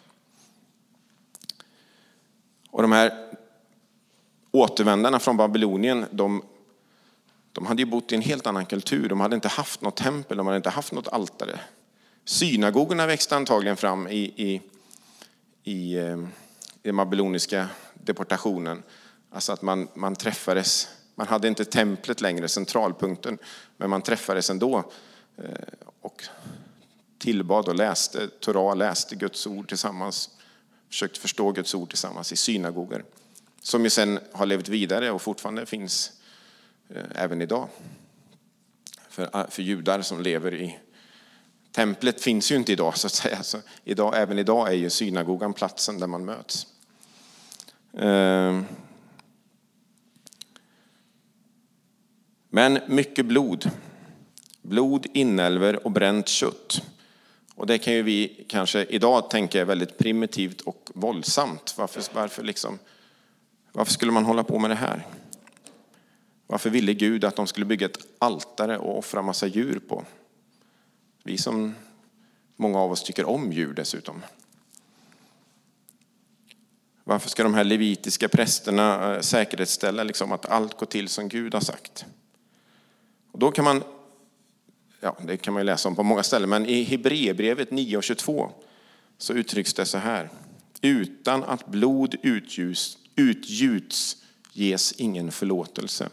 Och 2.71 2.81
de 2.81 2.91
här 2.91 3.27
återvändarna 4.51 5.19
från 5.19 5.37
Babylonien, 5.37 6.05
de, 6.11 6.43
de 7.51 7.65
hade 7.65 7.81
ju 7.81 7.85
bott 7.85 8.11
i 8.11 8.15
en 8.15 8.21
helt 8.21 8.47
annan 8.47 8.65
kultur. 8.65 9.09
De 9.09 9.19
hade 9.19 9.35
inte 9.35 9.47
haft 9.47 9.81
något 9.81 9.95
tempel, 9.95 10.37
de 10.37 10.45
hade 10.45 10.57
inte 10.57 10.69
haft 10.69 10.93
något 10.93 11.07
altare. 11.07 11.59
Synagogorna 12.25 13.07
växte 13.07 13.35
antagligen 13.35 13.77
fram 13.77 14.07
i, 14.07 14.33
i, 14.35 14.61
i, 15.63 15.97
eh, 15.97 16.17
i 16.83 16.87
den 16.87 16.95
babyloniska 16.95 17.67
deportationen. 17.93 18.83
Alltså 19.31 19.53
att 19.53 19.61
man, 19.61 19.87
man 19.93 20.15
träffades, 20.15 20.87
man 21.15 21.27
hade 21.27 21.47
inte 21.47 21.65
templet 21.65 22.21
längre, 22.21 22.47
centralpunkten, 22.47 23.37
men 23.77 23.89
man 23.89 24.01
träffades 24.01 24.49
ändå 24.49 24.77
eh, 25.37 25.43
och 26.01 26.23
tillbad 27.17 27.67
och 27.67 27.75
läste 27.75 28.27
Torah, 28.27 28.75
läste 28.75 29.15
Guds 29.15 29.47
ord 29.47 29.67
tillsammans, 29.67 30.29
försökte 30.89 31.19
förstå 31.19 31.51
Guds 31.51 31.75
ord 31.75 31.89
tillsammans 31.89 32.31
i 32.31 32.35
synagoger. 32.35 33.03
Som 33.67 33.83
ju 33.83 33.89
sen 33.89 34.19
har 34.31 34.45
levt 34.45 34.69
vidare 34.69 35.11
och 35.11 35.21
fortfarande 35.21 35.65
finns 35.65 36.11
eh, 36.89 37.03
även 37.15 37.41
idag. 37.41 37.69
För, 39.09 39.23
eh, 39.23 39.47
för 39.49 39.63
judar 39.63 40.01
som 40.01 40.21
lever 40.21 40.53
i 40.53 40.79
Templet 41.71 42.21
finns 42.21 42.51
ju 42.51 42.55
inte 42.55 42.71
idag 42.71 42.97
så 42.97 43.07
att 43.07 43.13
säga. 43.13 43.43
Så 43.43 43.57
idag, 43.83 44.13
även 44.17 44.39
idag 44.39 44.67
är 44.67 44.73
ju 44.73 44.89
synagogan 44.89 45.53
platsen 45.53 45.99
där 45.99 46.07
man 46.07 46.25
möts. 46.25 46.67
Eh, 47.93 48.61
men 52.49 52.79
mycket 52.87 53.25
blod. 53.25 53.71
Blod, 54.61 55.05
inälvor 55.13 55.85
och 55.85 55.91
bränt 55.91 56.27
kött. 56.27 56.81
Och 57.55 57.67
det 57.67 57.77
kan 57.77 57.93
ju 57.93 58.01
vi 58.01 58.45
kanske 58.49 58.83
idag 58.83 59.29
tänka 59.29 59.61
är 59.61 59.65
väldigt 59.65 59.97
primitivt 59.97 60.61
och 60.61 60.89
våldsamt. 60.93 61.73
Varför, 61.77 62.03
varför, 62.13 62.43
liksom, 62.43 62.79
varför 63.77 63.93
skulle 63.93 64.11
man 64.11 64.25
hålla 64.25 64.43
på 64.43 64.59
med 64.59 64.69
det 64.69 64.75
här? 64.75 65.07
Varför 66.47 66.69
ville 66.69 66.93
Gud 66.93 67.23
att 67.23 67.35
de 67.35 67.47
skulle 67.47 67.65
bygga 67.65 67.85
ett 67.85 67.97
altare 68.19 68.77
och 68.77 68.97
offra 68.97 69.21
massa 69.21 69.47
djur 69.47 69.79
på? 69.79 70.05
Vi 71.23 71.37
som 71.37 71.75
många 72.55 72.79
av 72.79 72.91
oss 72.91 73.03
tycker 73.03 73.25
om 73.25 73.51
djur 73.51 73.73
dessutom. 73.73 74.23
Varför 77.03 77.29
ska 77.29 77.43
de 77.43 77.53
här 77.53 77.63
levitiska 77.63 78.29
prästerna 78.29 79.15
eh, 79.15 79.21
säkerhetsställa 79.21 80.03
liksom 80.03 80.31
att 80.31 80.45
allt 80.45 80.77
går 80.77 80.85
till 80.85 81.09
som 81.09 81.29
Gud 81.29 81.53
har 81.53 81.61
sagt? 81.61 82.05
Och 83.31 83.39
då 83.39 83.51
kan 83.51 83.65
man, 83.65 83.83
ja, 84.99 85.17
det 85.21 85.37
kan 85.37 85.53
man 85.53 85.61
ju 85.61 85.65
läsa 85.65 85.89
om 85.89 85.95
på 85.95 86.03
många 86.03 86.23
ställen, 86.23 86.49
men 86.49 86.65
i 86.65 86.83
Hebreerbrevet 86.83 87.71
9 87.71 87.97
och 87.97 88.03
22 88.03 88.51
så 89.17 89.33
uttrycks 89.33 89.73
det 89.73 89.85
så 89.85 89.97
här. 89.97 90.29
Utan 90.81 91.43
att 91.43 91.67
blod 91.67 92.15
utgjuts, 92.21 92.97
utgjuts 93.17 94.17
ges 94.53 94.91
ingen 94.91 95.31
förlåtelse. 95.31 96.09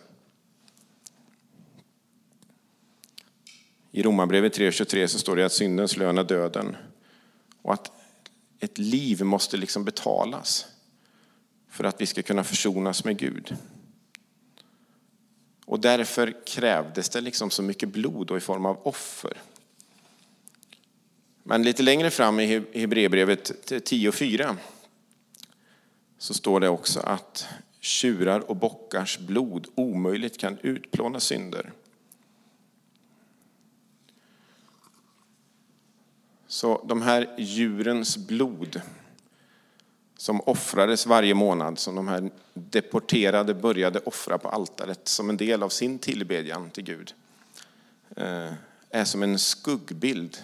I 3.90 4.02
Romarbrevet 4.02 4.58
3.23 4.58 5.06
så 5.06 5.18
står 5.18 5.36
det 5.36 5.44
att 5.44 5.52
syndens 5.52 5.96
lön 5.96 6.18
är 6.18 6.24
döden 6.24 6.76
och 7.62 7.72
att 7.72 7.92
ett 8.60 8.78
liv 8.78 9.24
måste 9.24 9.56
liksom 9.56 9.84
betalas 9.84 10.66
för 11.68 11.84
att 11.84 12.00
vi 12.00 12.06
ska 12.06 12.22
kunna 12.22 12.44
försonas 12.44 13.04
med 13.04 13.18
Gud. 13.18 13.56
Och 15.64 15.80
därför 15.80 16.46
krävdes 16.46 17.08
det 17.08 17.20
liksom 17.20 17.50
så 17.50 17.62
mycket 17.62 17.88
blod 17.88 18.30
och 18.30 18.36
i 18.36 18.40
form 18.40 18.66
av 18.66 18.86
offer. 18.86 19.32
Men 21.42 21.62
lite 21.62 21.82
längre 21.82 22.10
fram 22.10 22.40
i 22.40 22.46
Hebreerbrevet 22.74 23.70
10.4 23.70 24.56
så 26.24 26.34
står 26.34 26.60
det 26.60 26.68
också 26.68 27.00
att 27.00 27.46
tjurar 27.80 28.50
och 28.50 28.56
bockars 28.56 29.18
blod 29.18 29.66
omöjligt 29.74 30.38
kan 30.38 30.58
utplåna 30.62 31.20
synder. 31.20 31.72
Så 36.46 36.84
de 36.88 37.02
här 37.02 37.34
djurens 37.38 38.16
blod 38.16 38.80
som 40.16 40.40
offrades 40.40 41.06
varje 41.06 41.34
månad, 41.34 41.78
som 41.78 41.94
de 41.94 42.08
här 42.08 42.30
deporterade 42.54 43.54
började 43.54 43.98
offra 43.98 44.38
på 44.38 44.48
altaret 44.48 45.08
som 45.08 45.30
en 45.30 45.36
del 45.36 45.62
av 45.62 45.68
sin 45.68 45.98
tillbedjan 45.98 46.70
till 46.70 46.84
Gud, 46.84 47.14
eh, 48.16 48.52
är 48.90 49.04
som 49.04 49.22
en 49.22 49.38
skuggbild 49.38 50.38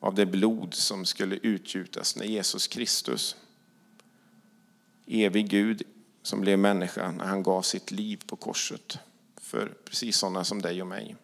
av 0.00 0.14
det 0.14 0.26
blod 0.26 0.74
som 0.74 1.04
skulle 1.04 1.36
utgjutas 1.36 2.16
när 2.16 2.24
Jesus 2.24 2.66
Kristus, 2.66 3.36
evig 5.08 5.48
Gud 5.48 5.82
som 6.22 6.40
blev 6.40 6.58
människa, 6.58 7.10
när 7.10 7.24
han 7.24 7.42
gav 7.42 7.62
sitt 7.62 7.90
liv 7.90 8.22
på 8.26 8.36
korset 8.36 8.98
för 9.40 9.74
precis 9.84 10.16
sådana 10.16 10.44
som 10.44 10.62
dig 10.62 10.80
och 10.80 10.88
mig. 10.88 11.16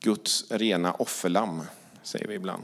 Guds 0.00 0.50
rena 0.50 0.92
offerlamm, 0.92 1.62
säger 2.02 2.28
vi 2.28 2.34
ibland. 2.34 2.62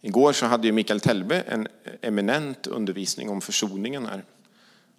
Igår 0.00 0.32
så 0.32 0.46
hade 0.46 0.66
ju 0.66 0.72
Mikael 0.72 1.00
Telbe 1.00 1.40
en 1.40 1.68
eminent 2.00 2.66
undervisning 2.66 3.28
om 3.28 3.40
försoningen 3.40 4.06
här. 4.06 4.24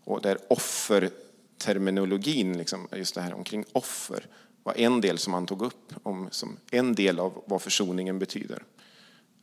Och 0.03 0.21
där 0.21 0.37
offerterminologin, 0.47 2.57
liksom, 2.57 2.87
just 2.91 3.15
det 3.15 3.21
här 3.21 3.33
omkring 3.33 3.65
offer, 3.71 4.27
var 4.63 4.73
en 4.77 5.01
del 5.01 5.17
som 5.17 5.33
han 5.33 5.45
tog 5.45 5.61
upp 5.61 5.93
om, 6.03 6.27
som 6.31 6.57
en 6.71 6.95
del 6.95 7.19
av 7.19 7.43
vad 7.45 7.61
försoningen 7.61 8.19
betyder. 8.19 8.63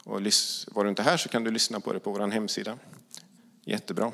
Och 0.04 0.20
var 0.72 0.84
du 0.84 0.90
inte 0.90 1.02
här 1.02 1.16
så 1.16 1.28
kan 1.28 1.44
du 1.44 1.50
lyssna 1.50 1.80
på 1.80 1.92
det 1.92 2.00
på 2.00 2.12
vår 2.12 2.28
hemsida. 2.28 2.78
Jättebra. 3.64 4.12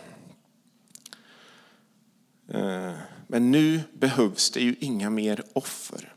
Eh, 2.48 2.94
men 3.26 3.50
nu 3.50 3.80
behövs 3.92 4.50
det 4.50 4.60
ju 4.60 4.76
inga 4.80 5.10
mer 5.10 5.44
offer. 5.52 6.14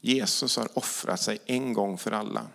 Jesus 0.00 0.56
har 0.56 0.78
offrat 0.78 1.20
sig 1.20 1.38
en 1.46 1.72
gång 1.72 1.98
för 1.98 2.12
alla. 2.12 2.46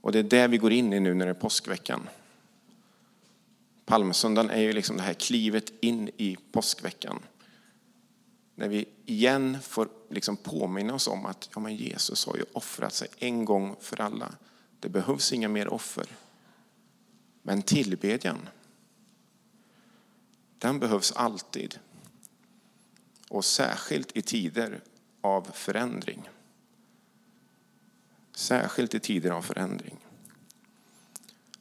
Och 0.00 0.12
det 0.12 0.18
är 0.18 0.22
det 0.22 0.48
vi 0.48 0.58
går 0.58 0.72
in 0.72 0.92
i 0.92 1.00
nu 1.00 1.14
när 1.14 1.26
det 1.26 1.32
är 1.32 1.34
påskveckan. 1.34 2.08
Palmsöndagen 3.84 4.50
är 4.50 4.60
ju 4.60 4.72
liksom 4.72 4.96
det 4.96 5.02
här 5.02 5.14
klivet 5.14 5.72
in 5.80 6.10
i 6.16 6.36
påskveckan. 6.52 7.20
När 8.54 8.68
vi 8.68 8.88
igen 9.06 9.58
får 9.62 9.88
liksom 10.08 10.36
påminna 10.36 10.94
oss 10.94 11.08
om 11.08 11.26
att 11.26 11.48
ja, 11.54 11.60
men 11.60 11.76
Jesus 11.76 12.26
har 12.26 12.36
ju 12.36 12.44
offrat 12.52 12.94
sig 12.94 13.08
en 13.18 13.44
gång 13.44 13.76
för 13.80 14.00
alla. 14.00 14.34
Det 14.80 14.88
behövs 14.88 15.32
inga 15.32 15.48
mer 15.48 15.68
offer. 15.68 16.06
Men 17.42 17.62
tillbedjan, 17.62 18.48
den 20.58 20.78
behövs 20.78 21.12
alltid. 21.12 21.78
Och 23.28 23.44
särskilt 23.44 24.16
i 24.16 24.22
tider 24.22 24.80
av 25.20 25.50
förändring. 25.54 26.28
Särskilt 28.34 28.94
i 28.94 29.00
tider 29.00 29.30
av 29.30 29.42
förändring. 29.42 29.96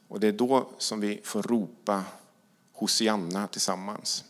Och 0.08 0.20
det 0.20 0.28
är 0.28 0.32
då 0.32 0.70
som 0.78 1.00
vi 1.00 1.22
får 1.24 1.44
ropa 1.44 2.04
Hosianna 2.74 3.48
tillsammans. 3.48 4.24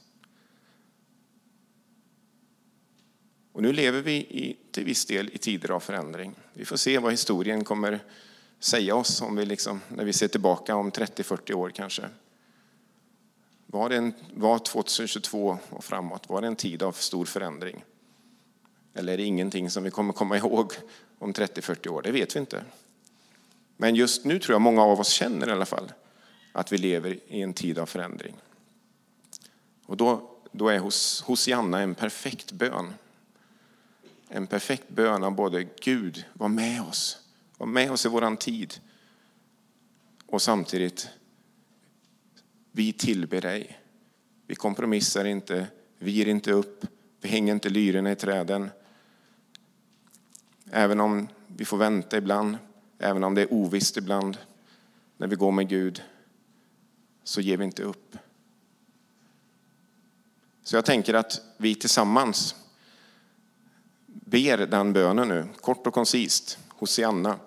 Och 3.57 3.63
nu 3.63 3.73
lever 3.73 4.01
vi 4.01 4.13
i, 4.13 4.57
till 4.71 4.85
viss 4.85 5.05
del 5.05 5.29
i 5.33 5.37
tider 5.37 5.71
av 5.71 5.79
förändring. 5.79 6.35
Vi 6.53 6.65
får 6.65 6.77
se 6.77 6.97
vad 6.97 7.13
historien 7.13 7.63
kommer 7.63 7.99
säga 8.59 8.95
oss 8.95 9.21
om 9.21 9.35
vi 9.35 9.45
liksom, 9.45 9.81
när 9.89 10.05
vi 10.05 10.13
ser 10.13 10.27
tillbaka 10.27 10.75
om 10.75 10.91
30-40 10.91 11.53
år 11.53 11.69
kanske. 11.69 12.09
Var, 13.65 13.89
det 13.89 13.95
en, 13.95 14.13
var 14.33 14.59
2022 14.59 15.57
och 15.69 15.83
framåt, 15.83 16.29
var 16.29 16.41
det 16.41 16.47
en 16.47 16.55
tid 16.55 16.83
av 16.83 16.91
stor 16.91 17.25
förändring? 17.25 17.83
Eller 18.93 19.13
är 19.13 19.17
det 19.17 19.23
ingenting 19.23 19.69
som 19.69 19.83
vi 19.83 19.91
kommer 19.91 20.13
komma 20.13 20.37
ihåg 20.37 20.73
om 21.19 21.33
30-40 21.33 21.87
år? 21.87 22.01
Det 22.01 22.11
vet 22.11 22.35
vi 22.35 22.39
inte. 22.39 22.63
Men 23.77 23.95
just 23.95 24.25
nu 24.25 24.39
tror 24.39 24.53
jag 24.53 24.61
många 24.61 24.83
av 24.83 24.99
oss 24.99 25.09
känner 25.09 25.49
i 25.49 25.51
alla 25.51 25.65
fall 25.65 25.91
att 26.51 26.71
vi 26.71 26.77
lever 26.77 27.19
i 27.27 27.41
en 27.41 27.53
tid 27.53 27.79
av 27.79 27.85
förändring. 27.85 28.35
Och 29.85 29.97
då, 29.97 30.31
då 30.51 30.69
är 30.69 30.79
hos, 30.79 31.21
Hosianna 31.21 31.81
en 31.81 31.95
perfekt 31.95 32.51
bön. 32.51 32.93
En 34.29 34.47
perfekt 34.47 34.89
bön 34.89 35.23
av 35.23 35.35
både 35.35 35.63
Gud, 35.63 36.25
var 36.33 36.49
med 36.49 36.81
oss, 36.81 37.19
var 37.57 37.67
med 37.67 37.91
oss 37.91 38.05
i 38.05 38.09
våran 38.09 38.37
tid. 38.37 38.73
Och 40.25 40.41
samtidigt, 40.41 41.09
vi 42.71 42.93
tillber 42.93 43.41
dig. 43.41 43.79
Vi 44.47 44.55
kompromissar 44.55 45.25
inte, 45.25 45.67
vi 45.99 46.11
ger 46.11 46.27
inte 46.27 46.51
upp, 46.51 46.85
vi 47.21 47.29
hänger 47.29 47.53
inte 47.53 47.69
lyrorna 47.69 48.11
i 48.11 48.15
träden. 48.15 48.69
Även 50.71 50.99
om 50.99 51.27
vi 51.47 51.65
får 51.65 51.77
vänta 51.77 52.17
ibland, 52.17 52.57
även 52.99 53.23
om 53.23 53.35
det 53.35 53.41
är 53.41 53.53
ovisst 53.53 53.97
ibland, 53.97 54.37
när 55.17 55.27
vi 55.27 55.35
går 55.35 55.51
med 55.51 55.69
Gud, 55.69 56.03
så 57.23 57.41
ger 57.41 57.57
vi 57.57 57.63
inte 57.63 57.83
upp. 57.83 58.17
Så 60.63 60.75
jag 60.75 60.85
tänker 60.85 61.13
att 61.13 61.41
vi 61.57 61.75
tillsammans 61.75 62.55
ber 64.25 64.57
den 64.57 64.93
bönen 64.93 65.27
nu, 65.27 65.47
kort 65.61 65.87
och 65.87 65.93
koncist, 65.93 66.57
Hosianna. 66.69 67.39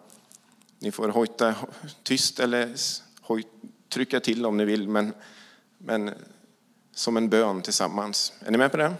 Ni 0.78 0.92
får 0.92 1.08
hojta 1.08 1.54
tyst 2.02 2.40
eller 2.40 2.74
hoj, 3.20 3.44
trycka 3.88 4.20
till 4.20 4.46
om 4.46 4.56
ni 4.56 4.64
vill, 4.64 4.88
men, 4.88 5.14
men 5.78 6.10
som 6.92 7.16
en 7.16 7.28
bön 7.28 7.62
tillsammans. 7.62 8.32
Är 8.46 8.50
ni 8.50 8.58
med 8.58 8.70
på 8.70 8.76
det? 8.76 8.94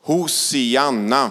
Hosianna. 0.00 1.30